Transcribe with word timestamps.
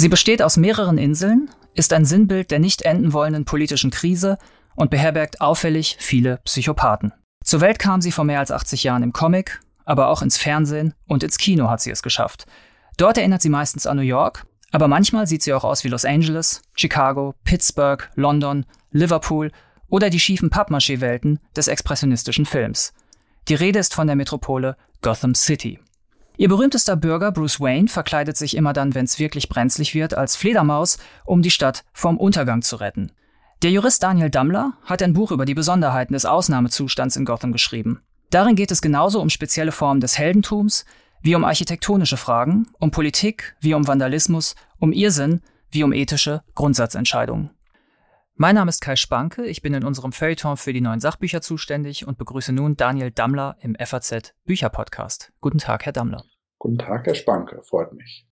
Sie 0.00 0.08
besteht 0.08 0.40
aus 0.40 0.56
mehreren 0.56 0.96
Inseln, 0.96 1.50
ist 1.74 1.92
ein 1.92 2.06
Sinnbild 2.06 2.50
der 2.50 2.58
nicht 2.58 2.80
enden 2.80 3.12
wollenden 3.12 3.44
politischen 3.44 3.90
Krise 3.90 4.38
und 4.74 4.90
beherbergt 4.90 5.42
auffällig 5.42 5.98
viele 6.00 6.38
Psychopathen. 6.38 7.12
Zur 7.44 7.60
Welt 7.60 7.78
kam 7.78 8.00
sie 8.00 8.10
vor 8.10 8.24
mehr 8.24 8.38
als 8.38 8.50
80 8.50 8.82
Jahren 8.82 9.02
im 9.02 9.12
Comic, 9.12 9.60
aber 9.84 10.08
auch 10.08 10.22
ins 10.22 10.38
Fernsehen 10.38 10.94
und 11.06 11.22
ins 11.22 11.36
Kino 11.36 11.68
hat 11.68 11.82
sie 11.82 11.90
es 11.90 12.02
geschafft. 12.02 12.46
Dort 12.96 13.18
erinnert 13.18 13.42
sie 13.42 13.50
meistens 13.50 13.86
an 13.86 13.98
New 13.98 14.02
York, 14.02 14.46
aber 14.72 14.88
manchmal 14.88 15.26
sieht 15.26 15.42
sie 15.42 15.52
auch 15.52 15.64
aus 15.64 15.84
wie 15.84 15.88
Los 15.88 16.06
Angeles, 16.06 16.62
Chicago, 16.74 17.34
Pittsburgh, 17.44 18.08
London, 18.14 18.64
Liverpool 18.92 19.52
oder 19.90 20.08
die 20.08 20.18
schiefen 20.18 20.48
Pappmaché-Welten 20.48 21.40
des 21.54 21.68
expressionistischen 21.68 22.46
Films. 22.46 22.94
Die 23.48 23.54
Rede 23.54 23.78
ist 23.78 23.92
von 23.92 24.06
der 24.06 24.16
Metropole 24.16 24.78
Gotham 25.02 25.34
City. 25.34 25.78
Ihr 26.40 26.48
berühmtester 26.48 26.96
Bürger 26.96 27.32
Bruce 27.32 27.60
Wayne 27.60 27.88
verkleidet 27.88 28.34
sich 28.34 28.56
immer 28.56 28.72
dann, 28.72 28.94
wenn 28.94 29.04
es 29.04 29.18
wirklich 29.18 29.50
brenzlig 29.50 29.94
wird, 29.94 30.14
als 30.14 30.36
Fledermaus, 30.36 30.96
um 31.26 31.42
die 31.42 31.50
Stadt 31.50 31.84
vom 31.92 32.16
Untergang 32.16 32.62
zu 32.62 32.76
retten. 32.76 33.12
Der 33.60 33.70
Jurist 33.70 34.02
Daniel 34.02 34.30
Dammler 34.30 34.72
hat 34.86 35.02
ein 35.02 35.12
Buch 35.12 35.32
über 35.32 35.44
die 35.44 35.52
Besonderheiten 35.52 36.14
des 36.14 36.24
Ausnahmezustands 36.24 37.16
in 37.16 37.26
Gotham 37.26 37.52
geschrieben. 37.52 38.00
Darin 38.30 38.56
geht 38.56 38.70
es 38.70 38.80
genauso 38.80 39.20
um 39.20 39.28
spezielle 39.28 39.70
Formen 39.70 40.00
des 40.00 40.16
Heldentums, 40.16 40.86
wie 41.20 41.34
um 41.34 41.44
architektonische 41.44 42.16
Fragen, 42.16 42.68
um 42.78 42.90
Politik, 42.90 43.54
wie 43.60 43.74
um 43.74 43.86
Vandalismus, 43.86 44.54
um 44.78 44.92
Irrsinn, 44.92 45.42
wie 45.70 45.84
um 45.84 45.92
ethische 45.92 46.42
Grundsatzentscheidungen. 46.54 47.50
Mein 48.42 48.54
Name 48.54 48.70
ist 48.70 48.80
Kai 48.80 48.96
Spanke, 48.96 49.44
ich 49.44 49.60
bin 49.60 49.74
in 49.74 49.84
unserem 49.84 50.12
Feuilleton 50.12 50.56
für 50.56 50.72
die 50.72 50.80
neuen 50.80 50.98
Sachbücher 50.98 51.42
zuständig 51.42 52.06
und 52.06 52.16
begrüße 52.16 52.54
nun 52.54 52.74
Daniel 52.74 53.10
Dammler 53.10 53.58
im 53.60 53.76
FAZ 53.78 54.32
Bücherpodcast. 54.46 55.30
Guten 55.42 55.58
Tag, 55.58 55.84
Herr 55.84 55.92
Dammler. 55.92 56.24
Guten 56.58 56.78
Tag, 56.78 57.04
Herr 57.04 57.14
Spanke, 57.14 57.60
freut 57.62 57.92
mich. 57.92 58.26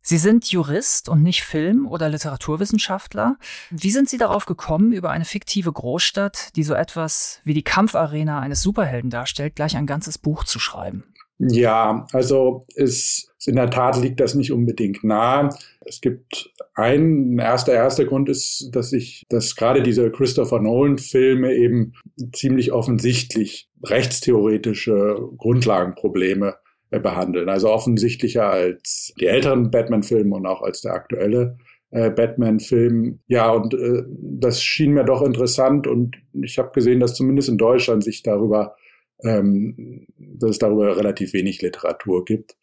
Sie 0.00 0.18
sind 0.18 0.48
Jurist 0.48 1.08
und 1.08 1.24
nicht 1.24 1.42
Film- 1.42 1.88
oder 1.88 2.08
Literaturwissenschaftler. 2.08 3.36
Wie 3.70 3.90
sind 3.90 4.08
Sie 4.08 4.16
darauf 4.16 4.46
gekommen, 4.46 4.92
über 4.92 5.10
eine 5.10 5.24
fiktive 5.24 5.72
Großstadt, 5.72 6.54
die 6.54 6.62
so 6.62 6.74
etwas 6.74 7.40
wie 7.42 7.54
die 7.54 7.64
Kampfarena 7.64 8.38
eines 8.38 8.62
Superhelden 8.62 9.10
darstellt, 9.10 9.56
gleich 9.56 9.76
ein 9.76 9.86
ganzes 9.88 10.18
Buch 10.18 10.44
zu 10.44 10.60
schreiben? 10.60 11.02
Ja, 11.38 12.06
also 12.12 12.64
es, 12.76 13.27
in 13.46 13.56
der 13.56 13.70
Tat 13.70 14.00
liegt 14.00 14.20
das 14.20 14.34
nicht 14.34 14.52
unbedingt 14.52 15.04
nahe. 15.04 15.50
Es 15.84 16.00
gibt 16.00 16.52
ein 16.74 17.38
erster 17.38 17.72
erster 17.72 18.04
Grund 18.04 18.28
ist, 18.28 18.70
dass 18.72 18.92
ich, 18.92 19.26
dass 19.28 19.54
gerade 19.54 19.82
diese 19.82 20.10
Christopher 20.10 20.60
Nolan 20.60 20.98
Filme 20.98 21.54
eben 21.54 21.94
ziemlich 22.32 22.72
offensichtlich 22.72 23.68
rechtstheoretische 23.84 25.16
Grundlagenprobleme 25.36 26.56
äh, 26.90 27.00
behandeln. 27.00 27.48
Also 27.48 27.68
offensichtlicher 27.70 28.48
als 28.48 29.12
die 29.20 29.26
älteren 29.26 29.70
Batman-Filme 29.70 30.34
und 30.34 30.46
auch 30.46 30.62
als 30.62 30.80
der 30.80 30.94
aktuelle 30.94 31.58
äh, 31.90 32.10
Batman-Film. 32.10 33.20
Ja, 33.26 33.50
und 33.50 33.74
äh, 33.74 34.04
das 34.20 34.62
schien 34.62 34.92
mir 34.92 35.04
doch 35.04 35.22
interessant 35.22 35.86
und 35.86 36.16
ich 36.32 36.58
habe 36.58 36.70
gesehen, 36.72 37.00
dass 37.00 37.14
zumindest 37.14 37.48
in 37.48 37.58
Deutschland 37.58 38.04
sich 38.04 38.22
darüber, 38.22 38.74
ähm, 39.22 40.06
dass 40.18 40.50
es 40.50 40.58
darüber 40.58 40.96
relativ 40.96 41.32
wenig 41.32 41.62
Literatur 41.62 42.24
gibt. 42.24 42.56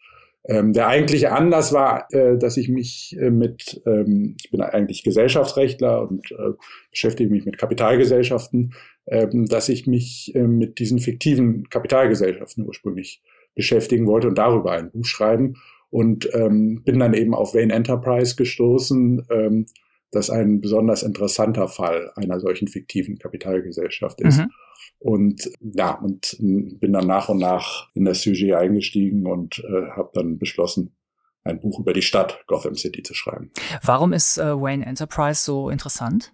Ähm, 0.48 0.74
der 0.74 0.88
eigentliche 0.88 1.32
Anlass 1.32 1.74
war, 1.74 2.08
äh, 2.12 2.38
dass 2.38 2.58
ich 2.58 2.70
mich 2.70 3.18
äh, 3.20 3.32
mit, 3.32 3.82
ähm, 3.88 4.36
ich 4.40 4.52
bin 4.52 4.62
eigentlich 4.62 5.04
Gesellschaftsrechtler 5.04 6.08
und 6.08 6.32
äh, 6.32 6.52
beschäftige 6.92 7.32
mich 7.32 7.46
mit 7.46 7.58
Kapitalgesellschaften, 7.58 8.74
ähm, 9.08 9.46
dass 9.46 9.70
ich 9.70 9.88
mich 9.88 10.34
äh, 10.36 10.46
mit 10.46 10.78
diesen 10.78 11.00
fiktiven 11.00 11.68
Kapitalgesellschaften 11.70 12.66
ursprünglich 12.66 13.24
beschäftigen 13.56 14.06
wollte 14.06 14.28
und 14.28 14.38
darüber 14.38 14.74
ein 14.74 14.92
Buch 14.92 15.06
schreiben. 15.06 15.56
Und 15.90 16.30
ähm, 16.34 16.84
bin 16.84 17.00
dann 17.00 17.14
eben 17.14 17.34
auf 17.34 17.54
Wayne 17.54 17.74
Enterprise 17.74 18.36
gestoßen, 18.36 19.26
ähm, 19.32 19.66
das 20.12 20.30
ein 20.30 20.62
besonders 20.62 21.04
interessanter 21.04 21.68
Fall 21.68 22.12
einer 22.16 22.40
solchen 22.40 22.68
fiktiven 22.68 23.18
Kapitalgesellschaft 23.18 24.22
ist. 24.22 24.40
Mhm. 24.40 24.52
Und 25.00 25.50
ja, 25.60 25.94
und 25.94 26.36
bin 26.40 26.94
dann 26.94 27.08
nach 27.08 27.30
und 27.30 27.40
nach 27.40 27.90
in 27.94 28.06
das 28.06 28.22
Sujet 28.22 28.56
eingestiegen 28.56 29.28
und 29.28 29.60
äh, 29.60 29.92
habe 29.92 30.12
dann 30.14 30.38
beschlossen, 30.38 30.96
ein 31.44 31.60
Buch 31.60 31.80
über 31.80 31.94
die 31.94 32.02
Stadt 32.02 32.44
Gotham 32.48 32.76
City 32.76 33.04
zu 33.04 33.14
schreiben. 33.14 33.52
Warum 33.84 34.14
ist 34.14 34.38
äh, 34.38 34.60
Wayne 34.60 34.86
Enterprise 34.86 35.44
so 35.44 35.70
interessant? 35.70 36.34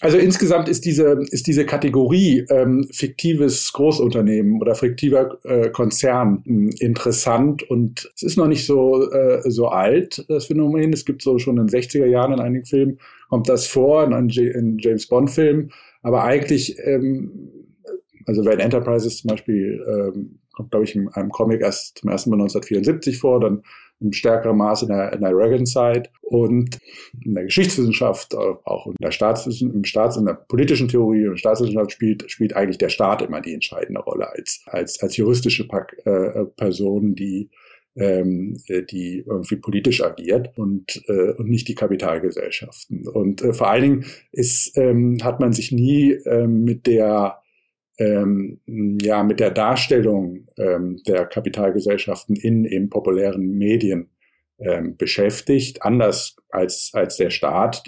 Also 0.00 0.18
insgesamt 0.18 0.68
ist 0.68 0.84
diese, 0.84 1.22
ist 1.30 1.46
diese 1.46 1.64
Kategorie 1.64 2.44
ähm, 2.50 2.86
fiktives 2.90 3.72
Großunternehmen 3.72 4.60
oder 4.60 4.74
fiktiver 4.74 5.38
äh, 5.44 5.70
Konzern 5.70 6.42
äh, 6.46 6.84
interessant 6.84 7.62
und 7.62 8.10
es 8.14 8.22
ist 8.22 8.36
noch 8.36 8.46
nicht 8.46 8.66
so, 8.66 9.10
äh, 9.10 9.50
so 9.50 9.68
alt, 9.68 10.22
das 10.28 10.46
Phänomen. 10.46 10.92
Es 10.92 11.06
gibt 11.06 11.22
so 11.22 11.38
schon 11.38 11.56
in 11.56 11.66
den 11.66 11.80
60er 11.80 12.04
Jahren 12.04 12.34
in 12.34 12.40
einigen 12.40 12.66
Filmen, 12.66 12.98
kommt 13.30 13.48
das 13.48 13.66
vor, 13.66 14.04
in, 14.04 14.28
in 14.28 14.78
James 14.78 15.06
Bond-Filmen, 15.06 15.72
aber 16.02 16.24
eigentlich, 16.24 16.76
ähm, 16.84 17.50
also 18.26 18.44
wenn 18.44 18.60
Enterprises 18.60 19.18
zum 19.18 19.28
Beispiel, 19.28 19.84
ähm, 19.88 20.38
kommt 20.52 20.70
glaube 20.70 20.84
ich 20.84 20.94
in 20.94 21.08
einem 21.08 21.30
Comic 21.30 21.60
erst 21.60 21.98
zum 21.98 22.10
ersten 22.10 22.30
Mal 22.30 22.36
1974 22.36 23.18
vor, 23.18 23.40
dann 23.40 23.62
im 24.00 24.12
stärkeren 24.12 24.56
Maße 24.56 24.84
in 24.86 24.92
der, 24.92 25.12
in 25.12 25.20
der 25.22 25.34
Reagan-Zeit 25.34 26.10
und 26.22 26.78
in 27.24 27.34
der 27.34 27.44
Geschichtswissenschaft, 27.44 28.34
äh, 28.34 28.36
auch 28.36 28.86
in 28.86 28.96
der 29.00 29.10
Staatswissenschaft, 29.10 29.74
im 29.74 29.84
Staats- 29.84 30.16
und 30.16 30.26
der 30.26 30.34
politischen 30.34 30.88
Theorie 30.88 31.28
und 31.28 31.38
Staatswissenschaft 31.38 31.92
spielt, 31.92 32.30
spielt 32.30 32.54
eigentlich 32.54 32.78
der 32.78 32.90
Staat 32.90 33.22
immer 33.22 33.40
die 33.40 33.54
entscheidende 33.54 34.00
Rolle 34.00 34.28
als, 34.30 34.62
als, 34.66 35.00
als 35.00 35.16
juristische 35.16 35.66
äh, 36.04 36.44
Person, 36.56 37.14
die 37.14 37.48
ähm, 37.98 38.58
die 38.68 39.24
irgendwie 39.26 39.56
politisch 39.56 40.02
agiert 40.02 40.50
und, 40.58 41.02
äh, 41.08 41.32
und 41.32 41.48
nicht 41.48 41.66
die 41.66 41.74
Kapitalgesellschaften. 41.74 43.08
Und 43.08 43.40
äh, 43.40 43.54
vor 43.54 43.70
allen 43.70 43.82
Dingen 43.82 44.04
ist, 44.32 44.76
ähm, 44.76 45.16
hat 45.22 45.40
man 45.40 45.54
sich 45.54 45.72
nie 45.72 46.12
ähm, 46.26 46.64
mit 46.64 46.86
der 46.86 47.38
ähm, 47.98 48.60
ja 49.00 49.22
mit 49.22 49.40
der 49.40 49.50
Darstellung 49.50 50.48
ähm, 50.58 51.00
der 51.06 51.26
Kapitalgesellschaften 51.26 52.36
in 52.36 52.64
eben 52.64 52.90
populären 52.90 53.56
Medien 53.56 54.10
ähm, 54.58 54.96
beschäftigt, 54.96 55.82
anders 55.82 56.36
als 56.50 56.90
als 56.94 57.16
der 57.16 57.30
Staat. 57.30 57.84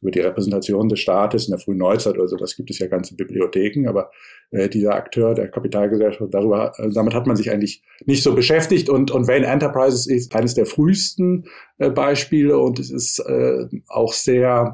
Über 0.00 0.12
die 0.12 0.20
Repräsentation 0.20 0.88
des 0.88 1.00
Staates 1.00 1.46
in 1.46 1.50
der 1.50 1.58
frühen 1.58 1.78
Neuzeit 1.78 2.14
oder 2.14 2.28
sowas 2.28 2.54
gibt 2.54 2.70
es 2.70 2.78
ja 2.78 2.86
ganze 2.86 3.16
Bibliotheken, 3.16 3.88
aber 3.88 4.12
äh, 4.52 4.68
dieser 4.68 4.94
Akteur 4.94 5.34
der 5.34 5.48
Kapitalgesellschaft, 5.48 6.32
darüber, 6.32 6.72
äh, 6.78 6.90
damit 6.90 7.12
hat 7.12 7.26
man 7.26 7.34
sich 7.34 7.50
eigentlich 7.50 7.82
nicht 8.06 8.22
so 8.22 8.36
beschäftigt 8.36 8.88
und, 8.88 9.10
und 9.10 9.26
Wayne 9.26 9.46
Enterprises 9.46 10.06
ist 10.06 10.32
eines 10.36 10.54
der 10.54 10.66
frühesten 10.66 11.46
äh, 11.78 11.90
Beispiele 11.90 12.56
und 12.56 12.78
es 12.78 12.92
ist 12.92 13.18
äh, 13.18 13.66
auch 13.88 14.12
sehr 14.12 14.72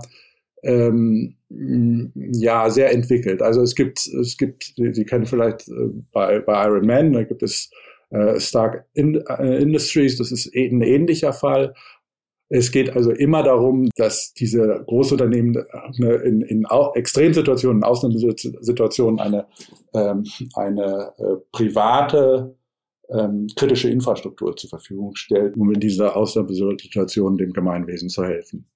ähm, 0.63 1.37
ja 1.49 2.71
sehr 2.71 2.93
entwickelt. 2.93 3.43
Also 3.43 3.63
es 3.63 3.75
gibt 3.75 4.07
es 4.07 4.37
gibt 4.37 4.75
Sie, 4.77 5.05
kennen 5.05 5.27
vielleicht 5.27 5.69
äh, 5.69 5.91
bei 6.13 6.41
bei 6.41 6.67
Iron 6.67 6.87
Man 6.87 7.13
da 7.13 7.25
gibt 7.25 7.43
es 7.43 7.71
äh, 8.11 8.39
Stark 8.41 8.87
In 8.95 9.17
äh, 9.27 9.63
Industries, 9.63 10.19
das 10.19 10.33
ist 10.33 10.55
eh, 10.55 10.69
ein 10.69 10.83
ähnlicher 10.83 11.33
Fall. 11.33 11.75
Es 12.53 12.73
geht 12.73 12.97
also 12.97 13.13
immer 13.13 13.45
darum, 13.45 13.89
dass 13.95 14.35
diese 14.35 14.83
Großunternehmen 14.87 15.57
eine, 15.73 16.15
in, 16.17 16.43
in 16.43 16.67
Extremsituationen, 16.95 17.85
Ausnahmesituationen 17.85 19.21
eine, 19.21 19.47
ähm, 19.95 20.25
eine 20.55 21.13
äh, 21.19 21.37
private 21.53 22.57
ähm, 23.09 23.47
kritische 23.55 23.89
Infrastruktur 23.89 24.57
zur 24.57 24.71
Verfügung 24.71 25.15
stellt, 25.15 25.57
um 25.57 25.73
in 25.73 25.79
dieser 25.79 26.17
Ausnahmesituation 26.17 27.39
dem 27.39 27.53
Gemeinwesen 27.53 28.09
zu 28.09 28.25
helfen. 28.25 28.67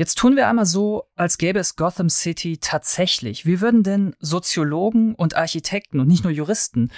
Jetzt 0.00 0.16
tun 0.16 0.34
wir 0.34 0.48
einmal 0.48 0.64
so, 0.64 1.04
als 1.14 1.36
gäbe 1.36 1.58
es 1.58 1.76
Gotham 1.76 2.08
City 2.08 2.56
tatsächlich. 2.58 3.44
Wie 3.44 3.60
würden 3.60 3.82
denn 3.82 4.16
Soziologen 4.18 5.14
und 5.14 5.36
Architekten 5.36 6.00
und 6.00 6.08
nicht 6.08 6.24
nur 6.24 6.32
Juristen 6.32 6.88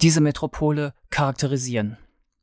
diese 0.00 0.20
Metropole 0.20 0.94
charakterisieren? 1.10 1.96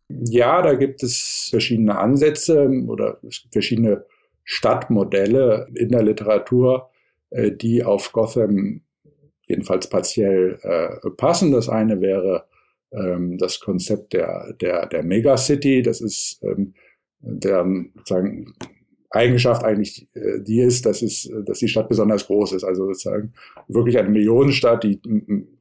Ja, 0.10 0.62
da 0.62 0.74
gibt 0.74 1.04
es 1.04 1.48
verschiedene 1.52 1.98
Ansätze 1.98 2.70
oder 2.86 3.22
verschiedene 3.54 4.04
Stadtmodelle 4.44 5.70
in 5.76 5.88
der 5.88 6.04
Literatur, 6.04 6.90
äh, 7.30 7.54
die 7.54 7.86
auf 7.86 8.12
Gotham 8.12 8.82
jedenfalls 9.48 9.88
partiell 9.88 10.60
äh, 10.64 11.10
passen. 11.12 11.54
Das 11.54 11.70
eine 11.70 12.02
wäre 12.02 12.44
ähm, 12.92 13.38
das 13.38 13.62
Konzept 13.62 14.12
der, 14.12 14.52
der, 14.60 14.86
der 14.88 15.02
Megacity. 15.02 15.82
Das 15.82 16.02
ist 16.02 16.44
ähm, 16.44 16.74
der 17.22 17.66
sozusagen 17.96 18.54
Eigenschaft 19.12 19.64
eigentlich 19.64 20.08
äh, 20.14 20.40
die 20.42 20.62
ist, 20.62 20.86
dass 20.86 21.02
es, 21.02 21.30
dass 21.46 21.60
die 21.60 21.68
Stadt 21.68 21.90
besonders 21.90 22.28
groß 22.28 22.54
ist. 22.54 22.64
Also 22.64 22.86
sozusagen 22.86 23.34
wirklich 23.68 23.98
eine 23.98 24.10
Millionenstadt, 24.10 24.84
die 24.84 25.00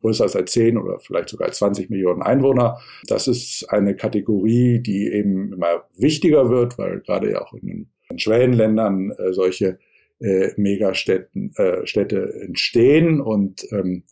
größer 0.01 0.27
ist 0.27 0.37
als 0.37 0.53
10 0.53 0.77
oder 0.77 0.99
vielleicht 0.99 1.31
sogar 1.31 1.51
20 1.51 1.91
Millionen 1.91 2.23
Einwohner. 2.23 2.79
Das 3.07 3.27
ist 3.27 3.67
eine 3.71 3.97
Kategorie, 3.97 4.81
die 4.81 5.09
eben 5.09 5.53
immer 5.53 5.85
wichtiger 5.97 6.51
wird, 6.51 6.79
weil 6.79 7.01
gerade 7.01 7.31
ja 7.31 7.43
auch 7.43 7.55
in 7.55 7.89
den 8.11 8.19
Schwellenländern 8.19 9.13
äh, 9.13 9.33
solche 9.33 9.79
äh, 10.21 10.51
Megastädten 10.57 11.53
äh, 11.57 11.87
Städte 11.87 12.35
entstehen 12.43 13.21
und 13.21 13.67
ähm, 13.73 14.03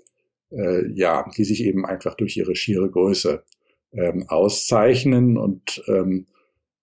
äh, 0.50 0.88
ja, 0.92 1.28
die 1.36 1.44
sich 1.44 1.64
eben 1.64 1.84
einfach 1.84 2.14
durch 2.14 2.36
ihre 2.36 2.54
schiere 2.54 2.90
Größe 2.90 3.42
ähm, 3.92 4.24
auszeichnen 4.28 5.36
und 5.36 5.82
ähm, 5.88 6.26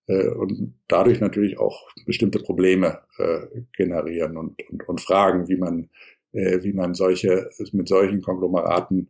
äh, 0.06 0.28
und 0.28 0.74
dadurch 0.88 1.20
natürlich 1.20 1.58
auch 1.58 1.88
bestimmte 2.06 2.38
Probleme 2.38 3.00
äh, 3.18 3.62
generieren 3.76 4.36
und, 4.36 4.56
und, 4.70 4.88
und 4.88 5.00
fragen, 5.00 5.48
wie 5.48 5.56
man, 5.56 5.90
äh, 6.32 6.62
wie 6.62 6.72
man 6.72 6.94
solche, 6.94 7.50
mit 7.72 7.88
solchen 7.88 8.22
Konglomeraten 8.22 9.08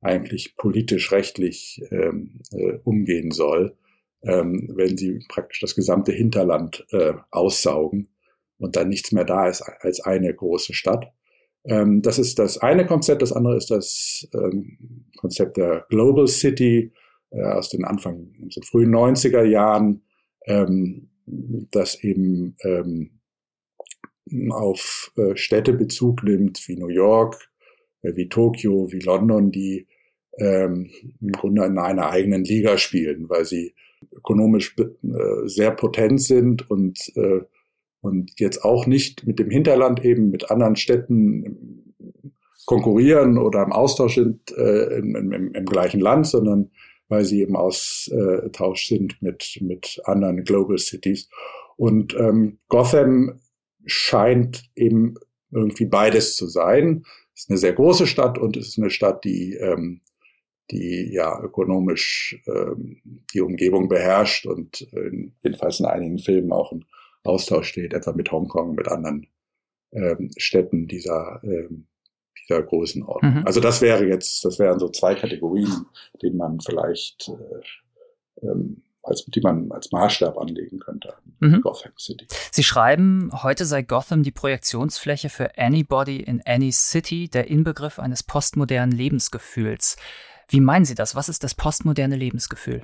eigentlich 0.00 0.56
politisch, 0.56 1.10
rechtlich 1.12 1.82
ähm, 1.90 2.40
äh, 2.52 2.78
umgehen 2.84 3.30
soll, 3.30 3.76
ähm, 4.22 4.70
wenn 4.74 4.96
sie 4.96 5.24
praktisch 5.28 5.60
das 5.60 5.74
gesamte 5.74 6.12
Hinterland 6.12 6.86
äh, 6.90 7.14
aussaugen 7.30 8.08
und 8.58 8.76
dann 8.76 8.88
nichts 8.88 9.12
mehr 9.12 9.24
da 9.24 9.48
ist 9.48 9.62
als 9.62 10.00
eine 10.00 10.32
große 10.32 10.74
Stadt. 10.74 11.12
Ähm, 11.64 12.02
das 12.02 12.18
ist 12.18 12.38
das 12.38 12.58
eine 12.58 12.86
Konzept. 12.86 13.22
Das 13.22 13.32
andere 13.32 13.56
ist 13.56 13.70
das 13.70 14.28
ähm, 14.34 14.78
Konzept 15.16 15.56
der 15.56 15.84
Global 15.88 16.28
City 16.28 16.92
äh, 17.30 17.42
aus 17.42 17.70
den 17.70 17.84
Anfang, 17.84 18.32
aus 18.46 18.54
den 18.54 18.62
frühen 18.62 18.94
90er 18.94 19.44
Jahren, 19.44 20.02
ähm, 20.46 21.08
das 21.26 22.02
eben 22.02 22.56
ähm, 22.62 23.20
auf 24.50 25.12
äh, 25.16 25.36
Städte 25.36 25.72
Bezug 25.72 26.22
nimmt 26.22 26.66
wie 26.66 26.76
New 26.76 26.88
York, 26.88 27.50
äh, 28.02 28.14
wie 28.16 28.28
Tokio, 28.28 28.90
wie 28.90 29.00
London, 29.00 29.50
die 29.50 29.86
ähm, 30.38 30.90
im 31.20 31.32
Grunde 31.32 31.64
in 31.64 31.78
einer 31.78 32.10
eigenen 32.10 32.44
Liga 32.44 32.78
spielen, 32.78 33.28
weil 33.28 33.44
sie 33.44 33.74
ökonomisch 34.12 34.76
äh, 34.78 35.46
sehr 35.46 35.70
potent 35.70 36.22
sind 36.22 36.70
und, 36.70 37.12
äh, 37.16 37.40
und 38.00 38.38
jetzt 38.38 38.64
auch 38.64 38.86
nicht 38.86 39.26
mit 39.26 39.38
dem 39.38 39.50
Hinterland 39.50 40.04
eben 40.04 40.30
mit 40.30 40.50
anderen 40.50 40.76
Städten 40.76 41.94
konkurrieren 42.66 43.38
oder 43.38 43.62
im 43.62 43.72
Austausch 43.72 44.16
sind 44.16 44.52
äh, 44.52 44.98
im, 44.98 45.14
im, 45.14 45.54
im 45.54 45.66
gleichen 45.66 46.00
Land, 46.00 46.26
sondern 46.26 46.70
weil 47.08 47.24
sie 47.24 47.40
eben 47.40 47.56
Austausch 47.56 48.88
sind 48.88 49.20
mit, 49.22 49.58
mit 49.60 50.00
anderen 50.04 50.44
Global 50.44 50.78
Cities. 50.78 51.28
Und 51.76 52.14
ähm, 52.14 52.58
Gotham 52.68 53.40
scheint 53.84 54.70
eben 54.74 55.14
irgendwie 55.50 55.86
beides 55.86 56.34
zu 56.34 56.46
sein. 56.48 57.04
Es 57.34 57.42
ist 57.42 57.50
eine 57.50 57.58
sehr 57.58 57.74
große 57.74 58.06
Stadt 58.06 58.38
und 58.38 58.56
es 58.56 58.68
ist 58.68 58.78
eine 58.78 58.90
Stadt, 58.90 59.24
die 59.24 59.54
ähm, 59.54 60.00
die 60.70 61.12
ja 61.12 61.40
ökonomisch 61.42 62.40
ähm, 62.46 63.00
die 63.32 63.40
Umgebung 63.40 63.88
beherrscht 63.88 64.46
und 64.46 64.80
in, 64.92 65.34
jedenfalls 65.42 65.80
in 65.80 65.86
einigen 65.86 66.18
Filmen 66.18 66.52
auch 66.52 66.72
im 66.72 66.84
Austausch 67.22 67.68
steht, 67.68 67.92
etwa 67.92 68.12
mit 68.12 68.30
Hongkong, 68.30 68.74
mit 68.74 68.88
anderen 68.88 69.26
ähm, 69.92 70.30
Städten 70.36 70.86
dieser, 70.86 71.40
ähm, 71.44 71.86
dieser 72.48 72.62
Größenordnung. 72.62 73.40
Mhm. 73.40 73.46
Also 73.46 73.60
das 73.60 73.80
wäre 73.80 74.06
jetzt, 74.06 74.44
das 74.44 74.58
wären 74.58 74.78
so 74.78 74.88
zwei 74.88 75.14
Kategorien, 75.14 75.86
denen 76.22 76.36
man 76.36 76.60
vielleicht 76.60 77.28
äh, 77.28 78.46
ähm, 78.46 78.82
als, 79.06 79.24
die 79.24 79.40
man 79.40 79.70
als 79.70 79.92
Maßstab 79.92 80.36
anlegen 80.36 80.78
könnte 80.78 81.14
mhm. 81.40 81.60
Gotham 81.60 81.92
City. 81.96 82.26
Sie 82.50 82.64
schreiben, 82.64 83.30
heute 83.42 83.64
sei 83.64 83.82
Gotham 83.82 84.22
die 84.22 84.32
Projektionsfläche 84.32 85.28
für 85.28 85.56
Anybody 85.56 86.16
in 86.20 86.42
Any 86.44 86.72
City, 86.72 87.28
der 87.28 87.48
Inbegriff 87.48 87.98
eines 87.98 88.22
postmodernen 88.22 88.96
Lebensgefühls. 88.96 89.96
Wie 90.48 90.60
meinen 90.60 90.84
Sie 90.84 90.94
das? 90.94 91.14
Was 91.14 91.28
ist 91.28 91.44
das 91.44 91.54
postmoderne 91.54 92.16
Lebensgefühl? 92.16 92.82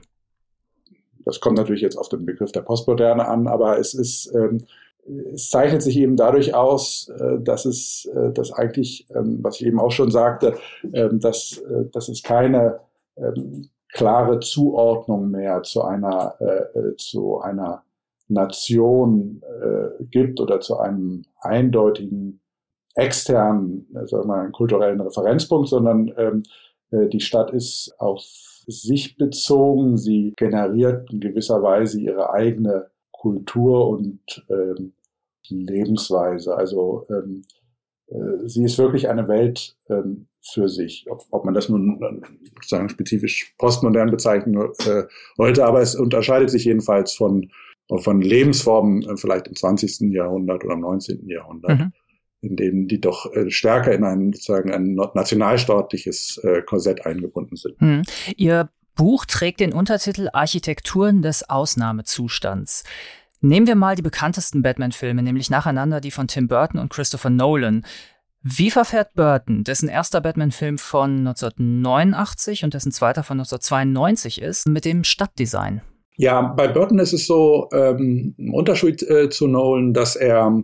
Das 1.25 1.41
kommt 1.41 1.57
natürlich 1.57 1.83
jetzt 1.83 1.97
auf 1.97 2.09
den 2.09 2.27
Begriff 2.27 2.51
der 2.53 2.63
Postmoderne 2.63 3.27
an, 3.27 3.47
aber 3.47 3.79
es 3.79 3.95
ist, 3.95 4.33
ähm, 4.35 4.67
es 5.33 5.51
zeichnet 5.51 5.83
sich 5.83 5.99
eben 5.99 6.17
dadurch 6.17 6.55
aus, 6.55 7.09
äh, 7.09 7.41
dass 7.41 7.65
es, 7.65 8.07
äh, 8.07 8.33
dass 8.33 8.53
eigentlich, 8.53 9.07
ähm, 9.15 9.39
was 9.43 9.61
ich 9.61 9.67
eben 9.67 9.81
auch 9.81 9.91
schon 9.91 10.11
sagte, 10.11 10.55
ähm, 10.93 11.21
dass, 11.21 11.59
äh, 11.59 11.87
dass 11.93 12.09
es 12.09 12.23
keine 12.23 12.81
ähm, 13.17 13.69
klare 13.93 14.41
Zuordnung 14.41 15.31
mehr 15.31 15.63
zu 15.65 15.83
einer, 15.83 16.35
zu 16.97 17.43
einer 17.43 17.83
Nation 18.29 19.43
gibt 20.11 20.41
oder 20.41 20.61
zu 20.61 20.79
einem 20.79 21.27
eindeutigen 21.43 22.41
externen, 22.95 23.87
sagen 23.93 24.23
wir 24.23 24.27
mal, 24.27 24.51
kulturellen 24.51 25.03
Referenzpunkt, 25.03 25.69
sondern 25.69 26.43
die 26.91 27.21
Stadt 27.21 27.51
ist 27.51 27.95
auf 27.99 28.23
sich 28.67 29.19
bezogen. 29.19 29.99
Sie 29.99 30.33
generiert 30.39 31.13
in 31.13 31.21
gewisser 31.21 31.63
Weise 31.63 32.01
ihre 32.01 32.33
eigene 32.33 32.92
Kultur 33.23 33.89
und 33.89 34.45
ähm, 34.51 34.95
Lebensweise. 35.49 36.57
Also 36.57 37.07
ähm, 37.09 37.43
äh, 38.09 38.49
sie 38.49 38.65
ist 38.65 38.79
wirklich 38.79 39.09
eine 39.09 39.29
Welt 39.29 39.77
ähm, 39.89 40.27
für 40.41 40.69
sich. 40.69 41.07
Ob, 41.09 41.23
ob 41.31 41.45
man 41.45 41.55
das 41.55 41.69
nun 41.69 42.01
sozusagen 42.57 42.89
spezifisch 42.89 43.55
postmodern 43.59 44.11
bezeichnen 44.11 44.57
äh, 44.57 45.05
wollte, 45.37 45.65
aber 45.65 45.81
es 45.81 45.95
unterscheidet 45.95 46.51
sich 46.51 46.65
jedenfalls 46.65 47.13
von, 47.13 47.53
von 47.99 48.21
Lebensformen 48.21 49.03
äh, 49.03 49.17
vielleicht 49.17 49.47
im 49.47 49.55
20. 49.55 50.13
Jahrhundert 50.13 50.65
oder 50.65 50.75
im 50.75 50.81
19. 50.81 51.29
Jahrhundert. 51.29 51.79
Mhm 51.79 51.93
in 52.45 52.57
denen 52.57 52.89
die 52.89 53.01
doch 53.01 53.33
äh, 53.37 53.53
stärker 53.53 53.93
in 53.93 54.03
ein 54.03 54.33
sozusagen 54.33 54.73
ein 54.73 54.97
nationalstaatliches 54.97 56.39
äh, 56.39 56.63
Korsett 56.63 57.07
eingebunden 57.07 57.55
sind. 57.55 57.79
Hm. 57.79 58.03
Ihr 58.37 58.69
Buch 58.95 59.25
trägt 59.25 59.61
den 59.61 59.73
Untertitel 59.73 60.29
Architekturen 60.33 61.23
des 61.23 61.49
Ausnahmezustands. 61.49 62.85
Nehmen 63.41 63.67
wir 63.67 63.75
mal 63.75 63.97
die 63.97 64.03
bekanntesten 64.03 64.63
Batman-Filme, 64.63 65.23
nämlich 65.23 65.51
nacheinander 65.51 66.01
die 66.01 66.11
von 66.11 66.29
Tim 66.29 66.47
Burton 66.47 66.81
und 66.81 66.93
Christopher 66.93 67.31
Nolan. 67.31 67.85
Wie 68.43 68.71
verfährt 68.71 69.15
Burton, 69.15 69.65
dessen 69.65 69.89
erster 69.89 70.21
Batman-Film 70.21 70.79
von 70.79 71.19
1989 71.27 72.65
und 72.65 72.75
dessen 72.75 72.93
zweiter 72.93 73.23
von 73.23 73.39
1992 73.39 74.43
ist, 74.43 74.69
mit 74.69 74.85
dem 74.85 75.05
Stadtdesign? 75.05 75.83
Ja, 76.17 76.43
bei 76.43 76.69
Burton 76.69 76.99
ist 76.99 77.13
es 77.13 77.27
so 77.27 77.69
ähm, 77.73 78.35
ein 78.39 78.51
Unterschied 78.51 79.03
äh, 79.03 79.31
zu 79.31 79.47
Nolan, 79.47 79.93
dass 79.95 80.17
er 80.17 80.63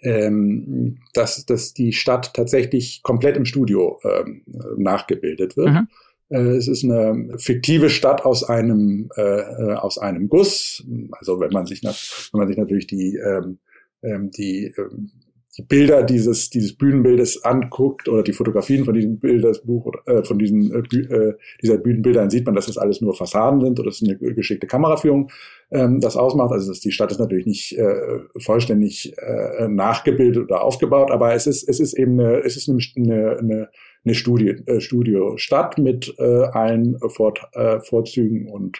ähm, 0.00 0.98
dass, 1.12 1.44
dass 1.44 1.74
die 1.74 1.92
Stadt 1.92 2.32
tatsächlich 2.34 3.02
komplett 3.02 3.36
im 3.36 3.44
Studio 3.44 4.00
ähm, 4.04 4.42
nachgebildet 4.76 5.56
wird. 5.56 5.70
Mhm. 5.70 5.88
Äh, 6.30 6.56
es 6.56 6.68
ist 6.68 6.84
eine 6.84 7.38
fiktive 7.38 7.90
Stadt 7.90 8.24
aus 8.24 8.44
einem 8.44 9.08
äh, 9.16 9.22
äh 9.22 9.74
aus 9.74 9.98
einem 9.98 10.28
Guss. 10.28 10.84
Also 11.12 11.40
wenn 11.40 11.52
man 11.52 11.66
sich, 11.66 11.82
wenn 11.82 12.38
man 12.38 12.48
sich 12.48 12.56
natürlich 12.56 12.86
die 12.86 13.16
ähm, 13.16 13.58
ähm 14.02 14.30
die 14.30 14.72
ähm, 14.76 15.10
die 15.58 15.64
Bilder 15.64 16.04
dieses, 16.04 16.50
dieses 16.50 16.76
Bühnenbildes 16.76 17.44
anguckt 17.44 18.08
oder 18.08 18.22
die 18.22 18.32
Fotografien 18.32 18.84
von 18.84 18.94
diesem 18.94 19.18
Bildersbuch 19.18 19.86
oder 19.86 20.00
äh, 20.06 20.24
von 20.24 20.38
diesen 20.38 20.72
äh, 20.72 20.96
äh, 20.96 21.34
dieser 21.60 21.78
Bühnenbildern 21.78 22.30
sieht 22.30 22.46
man, 22.46 22.54
dass 22.54 22.66
das 22.66 22.78
alles 22.78 23.00
nur 23.00 23.14
Fassaden 23.14 23.60
sind 23.60 23.80
oder 23.80 23.88
ist 23.88 24.02
eine 24.02 24.16
geschickte 24.16 24.68
Kameraführung 24.68 25.30
ähm, 25.72 26.00
das 26.00 26.16
ausmacht. 26.16 26.52
Also 26.52 26.68
das, 26.68 26.78
die 26.78 26.92
Stadt 26.92 27.10
ist 27.10 27.18
natürlich 27.18 27.46
nicht 27.46 27.76
äh, 27.76 28.20
vollständig 28.38 29.12
äh, 29.18 29.66
nachgebildet 29.66 30.44
oder 30.44 30.62
aufgebaut, 30.62 31.10
aber 31.10 31.34
es 31.34 31.48
ist 31.48 31.68
es 31.68 31.80
ist 31.80 31.98
eben 31.98 32.20
eine, 32.20 32.38
es 32.44 32.56
ist 32.56 32.68
eine, 32.68 32.78
eine, 32.96 33.38
eine 33.38 33.68
Studie, 34.12 34.56
äh, 34.66 34.80
Studio-Stadt 34.80 35.78
mit 35.78 36.14
äh, 36.18 36.22
allen 36.22 36.98
Vor 37.08 37.34
äh, 37.52 37.80
Vorzügen 37.80 38.48
und 38.48 38.78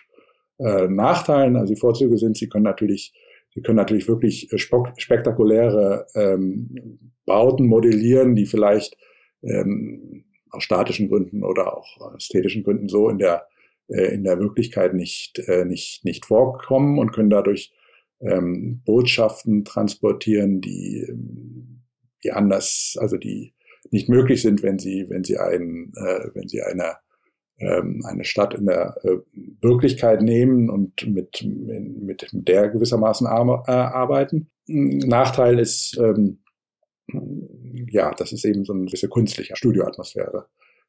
äh, 0.59 0.89
Nachteilen. 0.89 1.57
Also 1.57 1.75
die 1.75 1.81
Vorzüge 1.81 2.19
sind, 2.19 2.37
sie 2.37 2.49
können 2.49 2.65
natürlich 2.65 3.13
Sie 3.55 3.63
können 3.63 3.77
natürlich 3.77 4.07
wirklich 4.09 4.53
äh, 4.53 4.59
spektakuläre 4.59 6.07
ähm, 6.15 7.11
Bauten 7.27 7.67
modellieren, 7.67 8.37
die 8.37 8.47
vielleicht 8.47 8.97
ähm, 9.43 10.25
aus 10.51 10.63
statischen 10.63 11.09
Gründen 11.09 11.43
oder 11.43 11.77
auch 11.77 12.15
ästhetischen 12.15 12.63
Gründen 12.63 12.89
so 12.89 13.09
in 13.09 13.19
der 13.19 13.47
äh, 13.89 14.15
in 14.15 14.25
der 14.25 14.39
Wirklichkeit 14.39 14.95
nicht 14.95 15.41
äh, 15.41 15.65
nicht 15.65 16.05
nicht 16.05 16.27
vorkommen 16.27 16.99
und 16.99 17.13
können 17.13 17.31
dadurch 17.31 17.73
ähm, 18.21 18.83
Botschaften 18.85 19.65
transportieren, 19.65 20.61
die 20.61 21.07
ähm, 21.09 21.83
die 22.25 22.33
anders, 22.33 22.97
also 23.01 23.17
die 23.17 23.55
nicht 23.93 24.09
möglich 24.09 24.43
sind, 24.43 24.63
wenn 24.63 24.79
sie 24.79 25.07
wenn 25.09 25.25
sie 25.25 25.39
ein 25.39 25.93
äh, 25.97 26.29
wenn 26.35 26.49
sie 26.49 26.63
einer 26.63 26.99
ähm, 27.61 28.03
eine 28.07 28.25
Stadt 28.25 28.55
in 28.55 28.67
der 28.67 28.97
äh, 29.03 29.17
Wirklichkeit 29.61 30.23
nehmen 30.23 30.71
und 30.71 31.07
mit, 31.07 31.45
mit, 31.45 32.33
mit 32.33 32.49
der 32.49 32.69
gewissermaßen 32.69 33.27
äh, 33.27 33.31
arbeiten. 33.31 34.51
Nachteil 34.67 35.59
ist, 35.59 35.99
ähm, 35.99 36.39
ja, 37.91 38.13
das 38.15 38.33
ist 38.33 38.45
eben 38.45 38.65
so 38.65 38.73
eine 38.73 38.85
gewisse 38.85 39.09
künstliche 39.09 39.57
Studioatmosphäre 39.57 40.47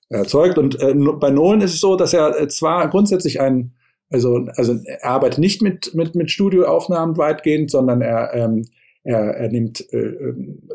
erzeugt. 0.10 0.58
Und 0.58 0.80
äh, 0.82 0.94
bei 0.94 1.30
Nolan 1.30 1.62
ist 1.62 1.74
es 1.74 1.80
so, 1.80 1.96
dass 1.96 2.14
er 2.14 2.48
zwar 2.50 2.90
grundsätzlich 2.90 3.42
ein, 3.42 3.74
also, 4.10 4.48
also 4.56 4.80
er 4.86 5.06
arbeitet 5.06 5.40
nicht 5.40 5.62
mit, 5.62 5.94
mit, 5.96 6.16
mit 6.16 6.30
Studioaufnahmen 6.30 7.18
weitgehend, 7.18 7.72
sondern 7.72 8.02
er, 8.02 8.34
ähm, 8.34 8.66
er, 9.04 9.20
er 9.20 9.50
nimmt 9.50 9.92
äh, 9.94 9.98
ähm, 9.98 10.70